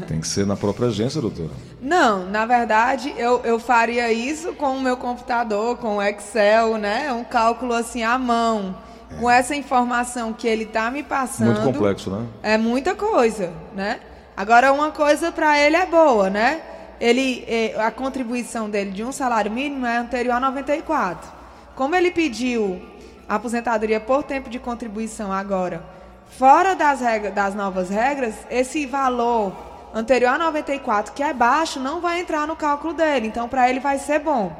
Tem 0.07 0.19
que 0.19 0.27
ser 0.27 0.45
na 0.45 0.55
própria 0.55 0.87
agência, 0.87 1.21
doutora. 1.21 1.51
Não, 1.81 2.25
na 2.25 2.45
verdade, 2.45 3.13
eu, 3.17 3.41
eu 3.43 3.59
faria 3.59 4.11
isso 4.11 4.53
com 4.53 4.77
o 4.77 4.81
meu 4.81 4.97
computador, 4.97 5.77
com 5.77 5.97
o 5.97 6.01
Excel, 6.01 6.77
né? 6.77 7.11
Um 7.11 7.23
cálculo 7.23 7.73
assim 7.73 8.03
à 8.03 8.17
mão 8.17 8.75
com 9.19 9.29
essa 9.29 9.55
informação 9.55 10.33
que 10.33 10.47
ele 10.47 10.63
está 10.63 10.89
me 10.89 11.03
passando. 11.03 11.47
Muito 11.47 11.63
complexo, 11.63 12.09
né? 12.09 12.25
É 12.41 12.57
muita 12.57 12.95
coisa, 12.95 13.51
né? 13.75 13.99
Agora, 14.35 14.71
uma 14.71 14.91
coisa 14.91 15.31
para 15.31 15.59
ele 15.59 15.75
é 15.75 15.85
boa, 15.85 16.29
né? 16.29 16.61
Ele, 16.99 17.43
é, 17.47 17.75
a 17.79 17.91
contribuição 17.91 18.69
dele 18.69 18.91
de 18.91 19.03
um 19.03 19.11
salário 19.11 19.51
mínimo 19.51 19.85
é 19.85 19.97
anterior 19.97 20.35
a 20.35 20.39
94. 20.39 21.29
Como 21.75 21.95
ele 21.95 22.11
pediu 22.11 22.81
a 23.27 23.35
aposentadoria 23.35 23.99
por 23.99 24.23
tempo 24.23 24.49
de 24.49 24.59
contribuição 24.59 25.31
agora, 25.31 25.83
fora 26.27 26.75
das, 26.75 27.01
regras, 27.01 27.33
das 27.33 27.55
novas 27.55 27.89
regras, 27.89 28.35
esse 28.49 28.85
valor 28.85 29.70
anterior 29.93 30.33
a 30.33 30.37
94, 30.37 31.13
que 31.13 31.23
é 31.23 31.33
baixo, 31.33 31.79
não 31.79 32.01
vai 32.01 32.19
entrar 32.19 32.47
no 32.47 32.55
cálculo 32.55 32.93
dele. 32.93 33.27
Então, 33.27 33.47
para 33.47 33.69
ele 33.69 33.79
vai 33.79 33.97
ser 33.97 34.19
bom, 34.19 34.55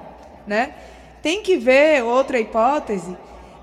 né? 0.45 0.73
Tem 1.21 1.41
que 1.41 1.57
ver 1.57 2.03
outra 2.03 2.39
hipótese 2.39 3.15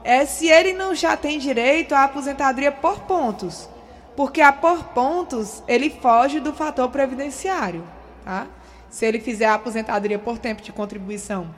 é 0.04 0.24
se 0.24 0.48
ele 0.48 0.72
não 0.72 0.94
já 0.94 1.16
tem 1.16 1.38
direito 1.38 1.94
à 1.94 2.04
aposentadoria 2.04 2.72
por 2.72 3.00
pontos. 3.00 3.68
Porque 4.16 4.40
a 4.40 4.52
por 4.52 4.84
pontos, 4.84 5.62
ele 5.68 5.90
foge 5.90 6.40
do 6.40 6.52
fator 6.52 6.88
previdenciário, 6.88 7.84
tá? 8.24 8.46
Se 8.90 9.04
ele 9.04 9.20
fizer 9.20 9.46
a 9.46 9.54
aposentadoria 9.54 10.18
por 10.18 10.38
tempo 10.38 10.62
de 10.62 10.72
contribuição 10.72 11.54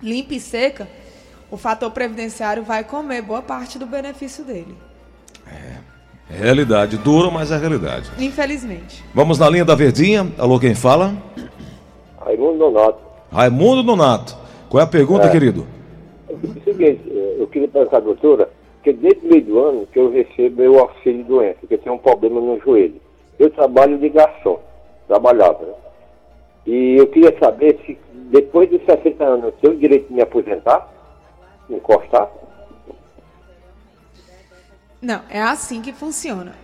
limpa 0.00 0.34
e 0.34 0.40
seca, 0.40 0.88
o 1.50 1.56
fator 1.56 1.90
previdenciário 1.90 2.62
vai 2.62 2.84
comer 2.84 3.22
boa 3.22 3.42
parte 3.42 3.78
do 3.78 3.86
benefício 3.86 4.44
dele. 4.44 4.76
É 5.46 5.97
realidade 6.30 6.96
dura, 6.98 7.30
mas 7.30 7.50
é 7.50 7.56
realidade. 7.56 8.10
Infelizmente. 8.18 9.04
Vamos 9.14 9.38
na 9.38 9.48
linha 9.48 9.64
da 9.64 9.74
Verdinha. 9.74 10.26
Alô, 10.38 10.58
quem 10.58 10.74
fala? 10.74 11.14
Raimundo 12.24 12.58
Donato. 12.58 12.98
Raimundo 13.32 13.82
Nonato. 13.82 14.36
Qual 14.68 14.80
é 14.80 14.84
a 14.84 14.88
pergunta, 14.88 15.26
É. 15.26 15.30
querido? 15.30 15.66
É 16.28 16.32
o 16.34 16.62
seguinte, 16.64 17.00
eh, 17.10 17.36
eu 17.38 17.46
queria 17.46 17.68
perguntar 17.68 18.00
doutora, 18.00 18.50
que 18.82 18.92
desde 18.92 19.26
o 19.26 19.30
meio 19.30 19.44
do 19.44 19.58
ano 19.58 19.86
que 19.92 19.98
eu 19.98 20.10
recebo 20.10 20.60
meu 20.60 20.78
auxílio 20.78 21.24
doença, 21.24 21.56
porque 21.60 21.74
eu 21.74 21.78
tenho 21.78 21.94
um 21.96 21.98
problema 21.98 22.40
no 22.40 22.60
joelho. 22.60 23.00
Eu 23.38 23.50
trabalho 23.50 23.98
de 23.98 24.08
garçom, 24.10 24.58
trabalhava, 25.06 25.64
né? 25.64 25.72
E 26.66 26.96
eu 26.98 27.06
queria 27.06 27.34
saber 27.38 27.78
se 27.86 27.96
depois 28.30 28.68
dos 28.68 28.82
60 28.84 29.24
anos 29.24 29.44
eu 29.46 29.52
tenho 29.52 29.72
o 29.74 29.76
direito 29.78 30.08
de 30.08 30.14
me 30.14 30.20
aposentar, 30.20 30.86
me 31.68 31.76
encostar. 31.76 32.28
Não, 35.00 35.22
é 35.28 35.40
assim 35.40 35.80
que 35.80 35.92
funciona. 35.92 36.54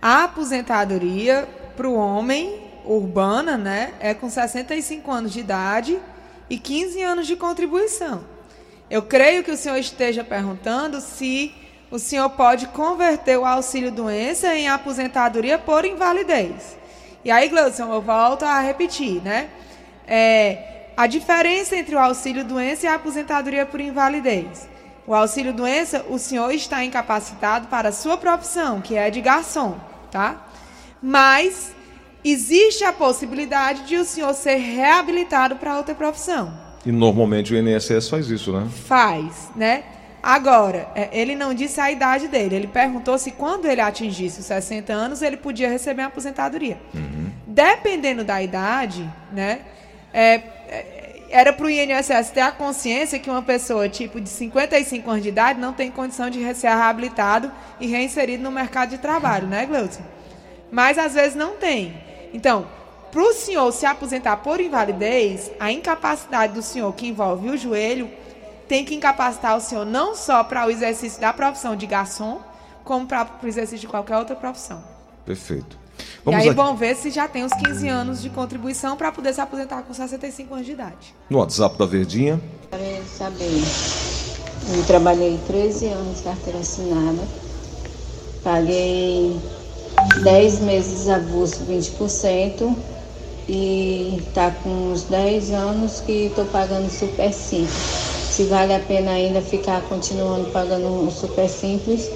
A 0.00 0.24
aposentadoria 0.24 1.48
para 1.76 1.88
o 1.88 1.94
homem 1.94 2.60
urbana, 2.84 3.56
né, 3.56 3.94
é 4.00 4.14
com 4.14 4.28
65 4.28 5.10
anos 5.10 5.32
de 5.32 5.40
idade 5.40 5.98
e 6.50 6.58
15 6.58 7.00
anos 7.02 7.26
de 7.26 7.36
contribuição. 7.36 8.24
Eu 8.90 9.02
creio 9.02 9.44
que 9.44 9.50
o 9.50 9.56
senhor 9.56 9.76
esteja 9.76 10.24
perguntando 10.24 11.00
se 11.00 11.54
o 11.90 11.98
senhor 11.98 12.30
pode 12.30 12.66
converter 12.68 13.38
o 13.38 13.44
auxílio 13.44 13.90
doença 13.90 14.54
em 14.54 14.68
aposentadoria 14.68 15.58
por 15.58 15.84
invalidez. 15.84 16.76
E 17.24 17.30
aí, 17.30 17.48
Gleudson, 17.48 17.92
eu 17.92 18.00
volto 18.00 18.44
a 18.44 18.58
repetir, 18.60 19.22
né? 19.22 19.48
É, 20.06 20.88
a 20.96 21.06
diferença 21.06 21.76
entre 21.76 21.94
o 21.94 21.98
auxílio 21.98 22.44
doença 22.44 22.86
e 22.86 22.88
a 22.88 22.94
aposentadoria 22.94 23.64
por 23.64 23.80
invalidez. 23.80 24.68
O 25.06 25.14
auxílio 25.14 25.52
doença, 25.52 26.04
o 26.08 26.18
senhor 26.18 26.52
está 26.52 26.84
incapacitado 26.84 27.66
para 27.66 27.88
a 27.88 27.92
sua 27.92 28.16
profissão, 28.16 28.80
que 28.80 28.96
é 28.96 29.10
de 29.10 29.20
garçom, 29.20 29.76
tá? 30.10 30.46
Mas 31.02 31.72
existe 32.24 32.84
a 32.84 32.92
possibilidade 32.92 33.82
de 33.82 33.96
o 33.96 34.04
senhor 34.04 34.32
ser 34.32 34.56
reabilitado 34.56 35.56
para 35.56 35.76
outra 35.76 35.94
profissão. 35.94 36.52
E 36.86 36.92
normalmente 36.92 37.52
o 37.52 37.56
INSS 37.56 38.08
faz 38.08 38.30
isso, 38.30 38.52
né? 38.52 38.68
Faz, 38.86 39.50
né? 39.56 39.82
Agora, 40.22 40.88
é, 40.94 41.08
ele 41.12 41.34
não 41.34 41.52
disse 41.52 41.80
a 41.80 41.90
idade 41.90 42.28
dele. 42.28 42.54
Ele 42.54 42.66
perguntou 42.68 43.18
se 43.18 43.32
quando 43.32 43.66
ele 43.66 43.80
atingisse 43.80 44.38
os 44.38 44.46
60 44.46 44.92
anos, 44.92 45.20
ele 45.20 45.36
podia 45.36 45.68
receber 45.68 46.02
a 46.02 46.06
aposentadoria. 46.06 46.78
Dependendo 47.44 48.22
da 48.22 48.40
idade, 48.40 49.08
né? 49.32 49.62
é, 50.12 50.42
era 51.32 51.52
para 51.52 51.64
o 51.64 51.70
INSS 51.70 52.30
ter 52.30 52.42
a 52.42 52.52
consciência 52.52 53.18
que 53.18 53.30
uma 53.30 53.42
pessoa 53.42 53.88
tipo 53.88 54.20
de 54.20 54.28
55 54.28 55.10
anos 55.10 55.22
de 55.22 55.30
idade 55.30 55.58
não 55.58 55.72
tem 55.72 55.90
condição 55.90 56.28
de 56.28 56.54
ser 56.54 56.68
reabilitado 56.68 57.50
e 57.80 57.86
reinserido 57.86 58.42
no 58.42 58.50
mercado 58.50 58.90
de 58.90 58.98
trabalho, 58.98 59.48
né, 59.48 59.64
Gleudson? 59.64 60.02
Mas 60.70 60.98
às 60.98 61.14
vezes 61.14 61.34
não 61.34 61.56
tem. 61.56 61.94
Então, 62.34 62.66
para 63.10 63.22
o 63.22 63.32
senhor 63.32 63.72
se 63.72 63.86
aposentar 63.86 64.36
por 64.38 64.60
invalidez, 64.60 65.50
a 65.58 65.72
incapacidade 65.72 66.52
do 66.52 66.62
senhor 66.62 66.92
que 66.94 67.08
envolve 67.08 67.48
o 67.48 67.56
joelho 67.56 68.10
tem 68.68 68.84
que 68.84 68.94
incapacitar 68.94 69.56
o 69.56 69.60
senhor 69.60 69.86
não 69.86 70.14
só 70.14 70.44
para 70.44 70.66
o 70.66 70.70
exercício 70.70 71.20
da 71.20 71.32
profissão 71.32 71.74
de 71.74 71.86
garçom, 71.86 72.40
como 72.84 73.06
para 73.06 73.28
o 73.42 73.46
exercício 73.46 73.80
de 73.80 73.88
qualquer 73.88 74.18
outra 74.18 74.36
profissão. 74.36 74.82
Perfeito. 75.24 75.81
E 75.98 76.04
Vamos 76.24 76.40
aí 76.40 76.48
aqui 76.48 76.56
vão 76.56 76.76
ver 76.76 76.94
se 76.96 77.10
já 77.10 77.26
tem 77.28 77.44
os 77.44 77.52
15 77.52 77.88
anos 77.88 78.22
de 78.22 78.30
contribuição 78.30 78.96
para 78.96 79.10
poder 79.10 79.32
se 79.34 79.40
aposentar 79.40 79.82
com 79.82 79.92
65 79.92 80.54
anos 80.54 80.66
de 80.66 80.72
idade. 80.72 81.14
no 81.28 81.38
WhatsApp 81.38 81.76
da 81.78 81.86
Verdinha. 81.86 82.40
Quero 82.70 83.04
saber. 83.08 83.62
Eu 84.76 84.84
trabalhei 84.84 85.38
13 85.46 85.86
anos 85.86 86.20
carteira 86.20 86.60
assinada. 86.60 87.22
Paguei 88.44 89.36
10 90.22 90.60
meses 90.60 91.08
avulso 91.08 91.60
20% 91.64 92.74
e 93.48 94.22
tá 94.34 94.50
com 94.62 94.92
uns 94.92 95.02
10 95.04 95.50
anos 95.50 96.00
que 96.00 96.26
estou 96.26 96.44
pagando 96.46 96.88
super 96.90 97.32
simples. 97.32 97.72
Se 98.30 98.44
vale 98.44 98.74
a 98.74 98.80
pena 98.80 99.10
ainda 99.10 99.42
ficar 99.42 99.82
continuando 99.82 100.50
pagando 100.50 101.10
super 101.10 101.48
simples. 101.48 102.08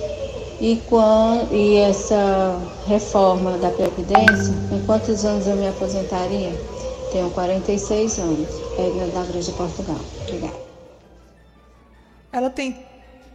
E, 0.61 0.83
quando, 0.89 1.53
e 1.53 1.77
essa 1.77 2.59
reforma 2.87 3.59
da 3.59 3.71
Previdência, 3.71 4.55
em 4.73 4.85
quantos 4.87 5.25
anos 5.25 5.47
eu 5.47 5.55
me 5.55 5.69
aposentaria? 5.69 6.51
Tenho 7.13 7.31
46 7.31 8.19
anos, 8.19 8.49
Edna 8.79 9.07
da 9.09 9.23
Grande 9.25 9.47
de 9.47 9.53
Portugal. 9.53 10.01
Obrigada. 10.23 10.57
Ela 12.33 12.49
tem 12.49 12.77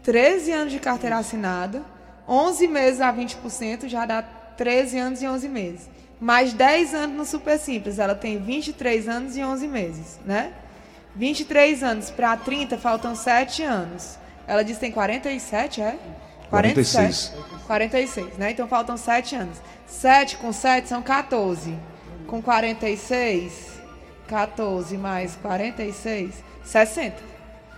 13 0.01 0.51
anos 0.51 0.73
de 0.73 0.79
carteira 0.79 1.17
assinada, 1.17 1.83
11 2.27 2.67
meses 2.67 3.01
a 3.01 3.13
20%, 3.13 3.87
já 3.87 4.05
dá 4.05 4.23
13 4.23 4.97
anos 4.97 5.21
e 5.21 5.27
11 5.27 5.47
meses. 5.47 5.89
Mais 6.19 6.53
10 6.53 6.93
anos 6.93 7.17
no 7.17 7.25
Super 7.25 7.59
Simples, 7.59 7.99
ela 7.99 8.15
tem 8.15 8.39
23 8.39 9.07
anos 9.07 9.37
e 9.37 9.43
11 9.43 9.67
meses, 9.67 10.19
né? 10.25 10.53
23 11.15 11.83
anos 11.83 12.09
para 12.09 12.35
30, 12.37 12.77
faltam 12.77 13.15
7 13.15 13.63
anos. 13.63 14.17
Ela 14.47 14.63
diz 14.63 14.75
que 14.75 14.81
tem 14.81 14.91
47, 14.91 15.81
é? 15.81 15.97
46. 16.51 17.33
46, 17.65 18.37
né? 18.37 18.51
Então 18.51 18.67
faltam 18.67 18.97
7 18.97 19.35
anos. 19.35 19.57
7 19.87 20.37
com 20.37 20.51
7 20.51 20.87
são 20.89 21.01
14. 21.01 21.75
Com 22.27 22.41
46, 22.41 23.81
14 24.27 24.97
mais 24.97 25.35
46, 25.41 26.35
60. 26.63 27.17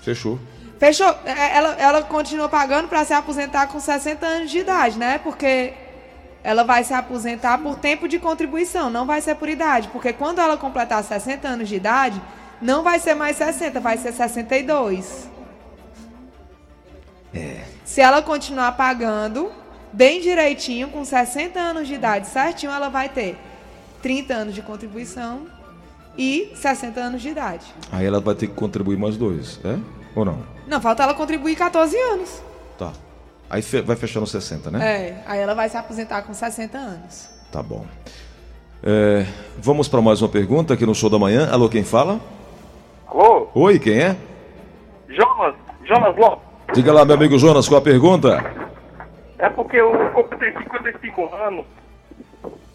Fechou. 0.02 0.40
Fechou. 0.80 1.16
É, 1.26 1.56
Ela, 1.56 1.76
ela 1.80 2.04
continua 2.04 2.50
pagando 2.50 2.88
para 2.88 3.06
se 3.06 3.14
aposentar 3.14 3.68
com 3.68 3.80
60 3.80 4.26
anos 4.26 4.52
de 4.52 4.60
idade, 4.60 4.98
né? 4.98 5.18
Porque 5.18 5.74
ela 6.44 6.64
vai 6.64 6.84
se 6.84 6.94
aposentar 6.94 7.58
por 7.60 7.78
tempo 7.78 8.08
de 8.08 8.20
contribuição, 8.20 8.90
não 8.90 9.06
vai 9.06 9.22
ser 9.22 9.36
por 9.36 9.48
idade. 9.48 9.88
Porque 9.88 10.12
quando 10.12 10.40
ela 10.40 10.58
completar 10.58 11.04
60 11.04 11.48
anos 11.48 11.70
de 11.70 11.76
idade, 11.76 12.22
não 12.62 12.84
vai 12.84 13.00
ser 13.00 13.14
mais 13.14 13.38
60, 13.38 13.80
vai 13.80 13.98
ser 13.98 14.12
62. 14.12 15.30
Se 17.94 18.02
ela 18.02 18.24
continuar 18.24 18.72
pagando 18.72 19.52
bem 19.92 20.20
direitinho, 20.20 20.90
com 20.90 21.06
60 21.06 21.60
anos 21.60 21.88
de 21.88 21.94
idade 21.94 22.26
certinho, 22.26 22.72
ela 22.72 22.90
vai 22.90 23.08
ter 23.08 23.38
30 24.02 24.34
anos 24.34 24.56
de 24.56 24.64
contribuição 24.64 25.46
e 26.18 26.52
60 26.56 27.00
anos 27.00 27.22
de 27.22 27.30
idade. 27.30 27.64
Aí 27.92 28.04
ela 28.04 28.20
vai 28.20 28.34
ter 28.34 28.48
que 28.48 28.56
contribuir 28.56 28.98
mais 28.98 29.16
dois, 29.16 29.60
é? 29.64 29.78
Ou 30.16 30.26
não? 30.26 30.40
Não, 30.66 30.82
falta 30.82 31.04
ela 31.04 31.14
contribuir 31.14 31.56
14 31.56 31.96
anos. 31.96 32.42
Tá. 32.80 32.94
Aí 33.48 33.62
vai 33.62 33.96
fechar 33.96 34.20
no 34.20 34.26
60, 34.26 34.72
né? 34.72 34.84
É, 34.84 35.24
aí 35.28 35.40
ela 35.40 35.54
vai 35.54 35.70
se 35.70 35.78
aposentar 35.78 36.24
com 36.24 36.34
60 36.34 36.76
anos. 36.76 37.30
Tá 37.52 37.62
bom. 37.62 37.86
É, 38.82 39.24
vamos 39.60 39.88
para 39.88 40.02
mais 40.02 40.20
uma 40.20 40.30
pergunta 40.30 40.74
aqui 40.74 40.84
no 40.84 40.96
Show 40.96 41.12
da 41.12 41.20
Manhã. 41.20 41.48
Alô, 41.52 41.70
quem 41.70 41.84
fala? 41.84 42.20
Alô, 43.06 43.50
Oi, 43.54 43.78
quem 43.78 44.00
é? 44.00 44.18
Jonas, 45.10 45.54
Jonas 45.86 46.18
Lopes. 46.18 46.53
Diga 46.74 46.92
lá, 46.92 47.06
meu 47.06 47.16
amigo 47.16 47.38
Jonas, 47.38 47.68
qual 47.68 47.80
a 47.80 47.84
pergunta? 47.84 48.44
É 49.38 49.50
porque 49.50 49.78
eu 49.78 49.92
completei 50.14 50.52
55 50.64 51.36
anos. 51.36 51.66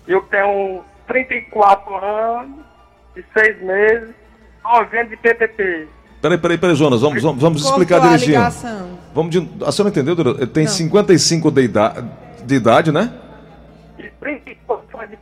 Eu 0.07 0.21
tenho 0.23 0.83
34 1.07 1.97
anos 1.97 2.61
e 3.17 3.25
6 3.39 3.63
meses, 3.63 4.15
90 4.65 5.05
de 5.07 5.17
PPP. 5.17 5.89
Peraí, 6.23 6.39
peraí, 6.39 6.59
peraí, 6.59 6.77
Jonas, 6.77 7.01
vamos, 7.01 7.23
vamos, 7.23 7.41
vamos 7.41 7.65
explicar 7.65 7.97
Cortou 8.01 8.15
a 8.15 8.17
direitinho. 8.17 8.39
ligação. 8.39 8.99
Vamos 9.15 9.31
de... 9.31 9.49
A 9.65 9.73
senhora 9.73 9.91
entendeu, 9.91 10.15
doutor? 10.15 10.37
Ele 10.37 10.47
tem 10.47 10.65
Não. 10.65 10.71
55 10.73 11.51
de, 11.51 11.63
ida... 11.63 12.05
de 12.45 12.55
idade, 12.55 12.93
né? 12.93 13.13
E 13.99 14.09
34 14.21 15.09
de 15.09 15.19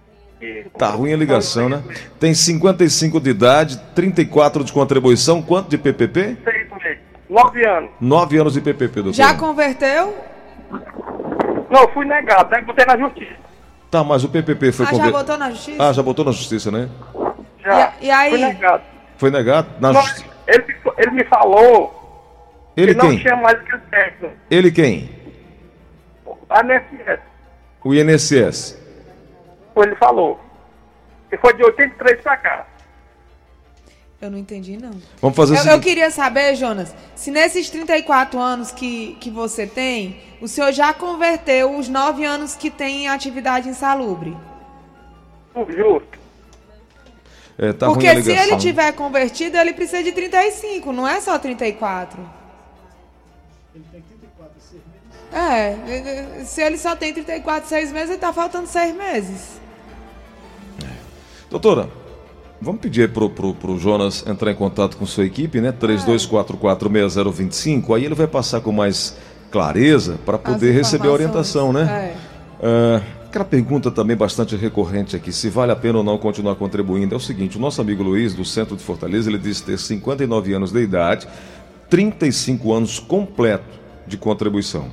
Tá 0.79 0.89
ruim 0.91 1.13
a 1.13 1.17
ligação, 1.17 1.69
né? 1.69 1.83
Tem 2.21 2.35
55 2.35 3.21
de 3.21 3.31
idade, 3.31 3.81
34 3.95 4.63
de 4.65 4.73
contribuição, 4.73 5.41
quanto 5.43 5.69
de 5.71 5.79
PPP? 5.79 6.37
6 7.29 7.29
meses. 7.29 7.31
9 7.31 7.67
anos. 7.67 7.91
9 8.01 8.39
anos 8.39 8.53
de 8.55 8.61
PPP, 8.61 8.95
doutor. 9.03 9.13
Já 9.15 9.35
converteu? 9.35 10.17
Não, 11.71 11.89
fui 11.93 12.05
negado, 12.05 12.51
né? 12.51 12.61
Botei 12.63 12.85
na 12.87 12.97
justiça. 12.97 13.37
Tá, 13.91 14.03
mas 14.05 14.25
o 14.25 14.29
PPP 14.29 14.73
foi 14.73 14.87
Ah, 14.87 14.91
já 14.91 14.97
conver- 14.97 15.13
botou 15.13 15.39
na 15.39 15.51
justiça? 15.51 15.89
Ah, 15.89 15.93
já 15.93 16.03
botou 16.03 16.25
na 16.25 16.33
justiça, 16.33 16.71
né? 16.71 16.89
Já. 17.59 17.93
E- 18.01 18.07
e 18.07 18.11
aí? 18.11 18.31
Fui 18.31 18.39
negado. 18.41 18.83
Foi 19.17 19.31
negado? 19.31 19.69
Na 19.81 19.93
Não, 19.93 20.03
justi... 20.03 20.27
ele, 20.47 20.65
ele 20.99 21.11
me 21.13 21.25
falou 21.25 22.71
Ele 22.77 22.95
que 22.95 23.03
não 23.03 23.11
quem? 23.11 23.19
tinha 23.19 23.37
mais 23.37 23.59
o 23.61 23.65
que 23.65 23.79
certo. 23.91 24.31
Ele 24.51 24.71
quem? 24.71 25.11
A 26.51 26.61
NSS. 26.63 27.21
O 27.85 27.95
INSS. 27.95 28.79
Foi, 29.75 29.87
ele 29.87 29.97
falou. 29.97 30.39
E 31.33 31.37
foi 31.39 31.55
de 31.55 31.65
83 31.65 32.21
pra 32.21 32.37
cá. 32.37 32.67
Eu 34.21 34.31
não 34.31 34.39
entendi, 34.39 34.79
não. 34.79 34.93
Vamos 35.21 35.37
fazer 35.37 35.53
o 35.53 35.57
Eu, 35.57 35.59
eu 35.59 35.63
seguinte. 35.65 35.85
queria 35.85 36.11
saber, 36.11 36.55
Jonas, 36.57 36.95
se 37.15 37.31
nesses 37.31 37.69
34 37.69 38.39
anos 38.41 38.71
que, 38.73 39.17
que 39.21 39.29
você 39.31 39.67
tem, 39.67 40.19
o 40.41 40.49
senhor 40.49 40.73
já 40.73 40.95
converteu 40.95 41.77
os 41.77 41.89
9 41.89 42.25
anos 42.25 42.55
que 42.55 42.71
tem 42.71 43.05
em 43.05 43.09
atividade 43.09 43.69
insalubre. 43.69 44.37
Justo. 45.69 46.19
É, 47.59 47.73
tá 47.73 47.87
ruim 47.87 47.95
Porque 47.95 48.09
a 48.09 48.23
se 48.23 48.31
ele 48.33 48.57
tiver 48.57 48.93
convertido, 48.93 49.57
ele 49.57 49.73
precisa 49.73 50.03
de 50.03 50.13
35, 50.13 50.93
não 50.93 51.07
é 51.07 51.21
só 51.21 51.39
34. 51.39 52.21
É, 55.33 56.45
se 56.45 56.63
ele 56.63 56.79
só 56.79 56.97
tem 56.97 57.13
34, 57.13 57.69
6 57.69 57.93
meses, 57.93 58.11
ele 58.11 58.19
tá 58.19 58.33
faltando 58.33 58.67
6 58.67 58.95
meses. 58.97 59.61
Doutora, 61.51 61.89
vamos 62.61 62.81
pedir 62.81 63.03
aí 63.03 63.09
pro, 63.09 63.31
pro, 63.31 63.55
pro 63.55 63.79
Jonas 63.79 64.27
entrar 64.27 64.51
em 64.51 64.55
contato 64.55 64.97
com 64.97 65.07
sua 65.07 65.25
equipe, 65.25 65.61
né? 65.61 65.73
32446025. 65.73 67.97
Aí 67.97 68.05
ele 68.05 68.15
vai 68.15 68.27
passar 68.27 68.61
com 68.61 68.73
mais 68.73 69.17
clareza 69.51 70.19
para 70.25 70.39
poder 70.39 70.73
receber 70.73 71.09
a 71.09 71.13
orientação, 71.13 71.73
né? 71.73 72.13
É. 72.13 72.17
Ah, 72.63 73.03
aquela 73.27 73.45
pergunta 73.45 73.91
também 73.91 74.17
bastante 74.17 74.57
recorrente 74.57 75.15
aqui, 75.15 75.33
se 75.33 75.51
vale 75.51 75.73
a 75.73 75.77
pena 75.77 75.99
ou 75.99 76.05
não 76.05 76.17
continuar 76.17 76.55
contribuindo, 76.55 77.15
é 77.15 77.19
o 77.19 77.21
seguinte, 77.21 77.59
o 77.59 77.61
nosso 77.61 77.81
amigo 77.81 78.03
Luiz, 78.03 78.35
do 78.35 78.45
centro 78.45 78.77
de 78.77 78.83
Fortaleza, 78.83 79.29
ele 79.29 79.39
diz 79.39 79.61
ter 79.61 79.79
59 79.79 80.55
anos 80.55 80.73
de 80.73 80.81
idade, 80.81 81.29
35 81.91 82.73
anos 82.73 82.99
completo 82.99 83.79
de 84.07 84.17
contribuição. 84.17 84.87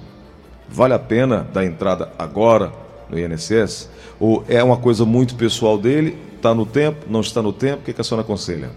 Vale 0.67 0.93
a 0.93 0.99
pena 0.99 1.47
dar 1.53 1.65
entrada 1.65 2.11
agora 2.17 2.71
no 3.09 3.17
INSS? 3.17 3.89
Ou 4.19 4.43
é 4.47 4.63
uma 4.63 4.77
coisa 4.77 5.05
muito 5.05 5.35
pessoal 5.35 5.77
dele, 5.77 6.17
está 6.43 6.53
no 6.53 6.65
tempo, 6.65 7.05
não 7.09 7.21
está 7.21 7.41
no 7.41 7.53
tempo, 7.53 7.81
o 7.81 7.85
que, 7.85 7.93
que 7.93 8.01
a 8.01 8.03
senhora 8.03 8.21
aconselha? 8.21 8.69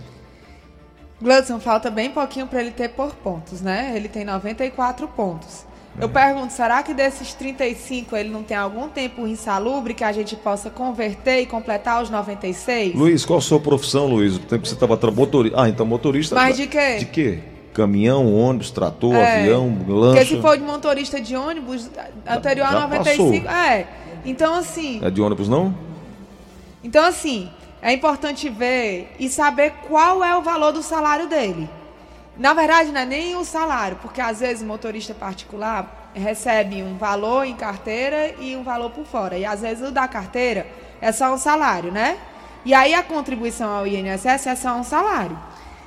Gladson, 1.20 1.59
falta 1.59 1.90
bem 1.90 2.11
pouquinho 2.11 2.46
para 2.46 2.61
ele 2.61 2.70
ter 2.70 2.90
por 2.90 3.12
pontos, 3.16 3.61
né? 3.61 3.92
Ele 3.96 4.09
tem 4.09 4.24
94 4.24 5.09
pontos. 5.09 5.66
É. 5.98 6.05
Eu 6.05 6.09
pergunto, 6.09 6.52
será 6.52 6.83
que 6.83 6.94
desses 6.94 7.35
35 7.35 8.14
ele 8.14 8.29
não 8.29 8.44
tem 8.44 8.57
algum 8.57 8.88
tempo 8.88 9.26
insalubre 9.26 9.94
que 9.94 10.05
a 10.05 10.12
gente 10.12 10.37
possa 10.37 10.70
converter 10.70 11.40
e 11.40 11.46
completar 11.46 12.02
os 12.02 12.11
96? 12.11 12.94
Luiz, 12.94 13.24
qual 13.24 13.38
a 13.38 13.42
sua 13.42 13.59
profissão, 13.59 14.07
Luiz? 14.07 14.37
O 14.37 14.40
tempo 14.40 14.62
que 14.62 14.68
você 14.68 14.74
estava 14.74 15.11
motorista. 15.11 15.61
Ah, 15.61 15.68
então 15.68 15.85
motorista. 15.85 16.35
Mas 16.35 16.57
de 16.57 16.66
quê? 16.68 16.96
De 16.98 17.07
quê? 17.07 17.38
Caminhão, 17.72 18.33
ônibus, 18.33 18.70
trator, 18.70 19.14
É, 19.14 19.40
avião, 19.40 19.76
lancha. 19.88 20.20
Porque 20.20 20.37
se 20.37 20.40
for 20.40 20.57
de 20.57 20.62
motorista 20.62 21.20
de 21.20 21.35
ônibus, 21.35 21.90
anterior 22.26 22.68
já 22.70 22.76
a 22.79 22.81
95. 22.88 23.42
passou. 23.42 23.59
É. 23.59 23.87
Então, 24.24 24.55
assim. 24.55 25.00
É 25.02 25.11
de 25.11 25.20
ônibus, 25.20 25.48
não? 25.48 25.74
Então, 26.87 27.05
assim, 27.05 27.51
é 27.83 27.92
importante 27.92 28.49
ver 28.49 29.12
e 29.18 29.29
saber 29.29 29.72
qual 29.88 30.22
é 30.22 30.37
o 30.37 30.40
valor 30.40 30.70
do 30.70 30.85
salário 30.85 31.27
dele. 31.27 31.68
Na 32.37 32.55
verdade, 32.55 32.92
não 32.92 33.01
é 33.01 33.05
nem 33.05 33.35
o 33.35 33.44
salário, 33.44 33.99
porque 34.01 34.20
às 34.20 34.38
vezes 34.38 34.62
o 34.62 34.66
motorista 34.66 35.12
particular 35.12 36.12
recebe 36.14 36.85
um 36.85 36.96
valor 36.96 37.44
em 37.44 37.57
carteira 37.57 38.37
e 38.38 38.55
um 38.55 38.62
valor 38.62 38.90
por 38.90 39.05
fora. 39.05 39.37
E 39.37 39.44
às 39.44 39.62
vezes 39.62 39.88
o 39.88 39.90
da 39.90 40.07
carteira 40.07 40.64
é 41.01 41.11
só 41.11 41.35
um 41.35 41.38
salário, 41.38 41.90
né? 41.90 42.18
E 42.64 42.72
aí 42.72 42.94
a 42.94 43.03
contribuição 43.03 43.68
ao 43.68 43.85
INSS 43.85 44.46
é 44.46 44.55
só 44.55 44.77
um 44.77 44.85
salário. 44.85 45.37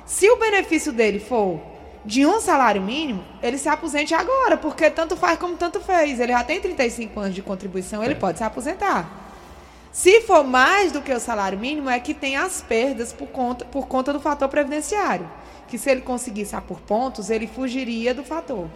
Se 0.04 0.28
o 0.28 0.36
benefício 0.36 0.92
dele 0.92 1.18
for 1.18 1.62
de 2.04 2.26
um 2.26 2.42
salário 2.42 2.82
mínimo, 2.82 3.24
ele 3.42 3.56
se 3.56 3.70
aposente 3.70 4.12
agora, 4.12 4.58
porque 4.58 4.90
tanto 4.90 5.16
faz 5.16 5.38
como 5.38 5.56
tanto 5.56 5.80
fez. 5.80 6.20
Ele 6.20 6.32
já 6.32 6.44
tem 6.44 6.60
35 6.60 7.18
anos 7.18 7.34
de 7.34 7.40
contribuição, 7.40 8.04
ele 8.04 8.16
pode 8.16 8.36
se 8.36 8.44
aposentar. 8.44 9.19
Se 9.92 10.20
for 10.20 10.44
mais 10.44 10.92
do 10.92 11.02
que 11.02 11.12
o 11.12 11.18
salário 11.18 11.58
mínimo, 11.58 11.90
é 11.90 11.98
que 11.98 12.14
tem 12.14 12.36
as 12.36 12.62
perdas 12.62 13.12
por 13.12 13.28
conta, 13.28 13.64
por 13.64 13.88
conta 13.88 14.12
do 14.12 14.20
fator 14.20 14.48
previdenciário. 14.48 15.28
Que 15.66 15.76
se 15.76 15.90
ele 15.90 16.00
conseguisse 16.00 16.54
a 16.54 16.60
por 16.60 16.80
pontos, 16.80 17.28
ele 17.28 17.46
fugiria 17.46 18.14
do 18.14 18.22
fator. 18.22 18.68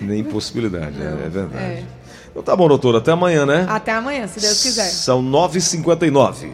Nem 0.00 0.24
possibilidade, 0.24 1.00
é, 1.00 1.04
é 1.04 1.28
verdade. 1.28 1.86
Então 2.38 2.54
tá 2.54 2.56
bom, 2.56 2.68
doutora, 2.68 2.98
até 2.98 3.10
amanhã, 3.10 3.44
né? 3.44 3.66
Até 3.68 3.90
amanhã, 3.90 4.28
se 4.28 4.38
Deus 4.38 4.62
quiser. 4.62 4.84
São 4.84 5.20
9h59. 5.20 6.52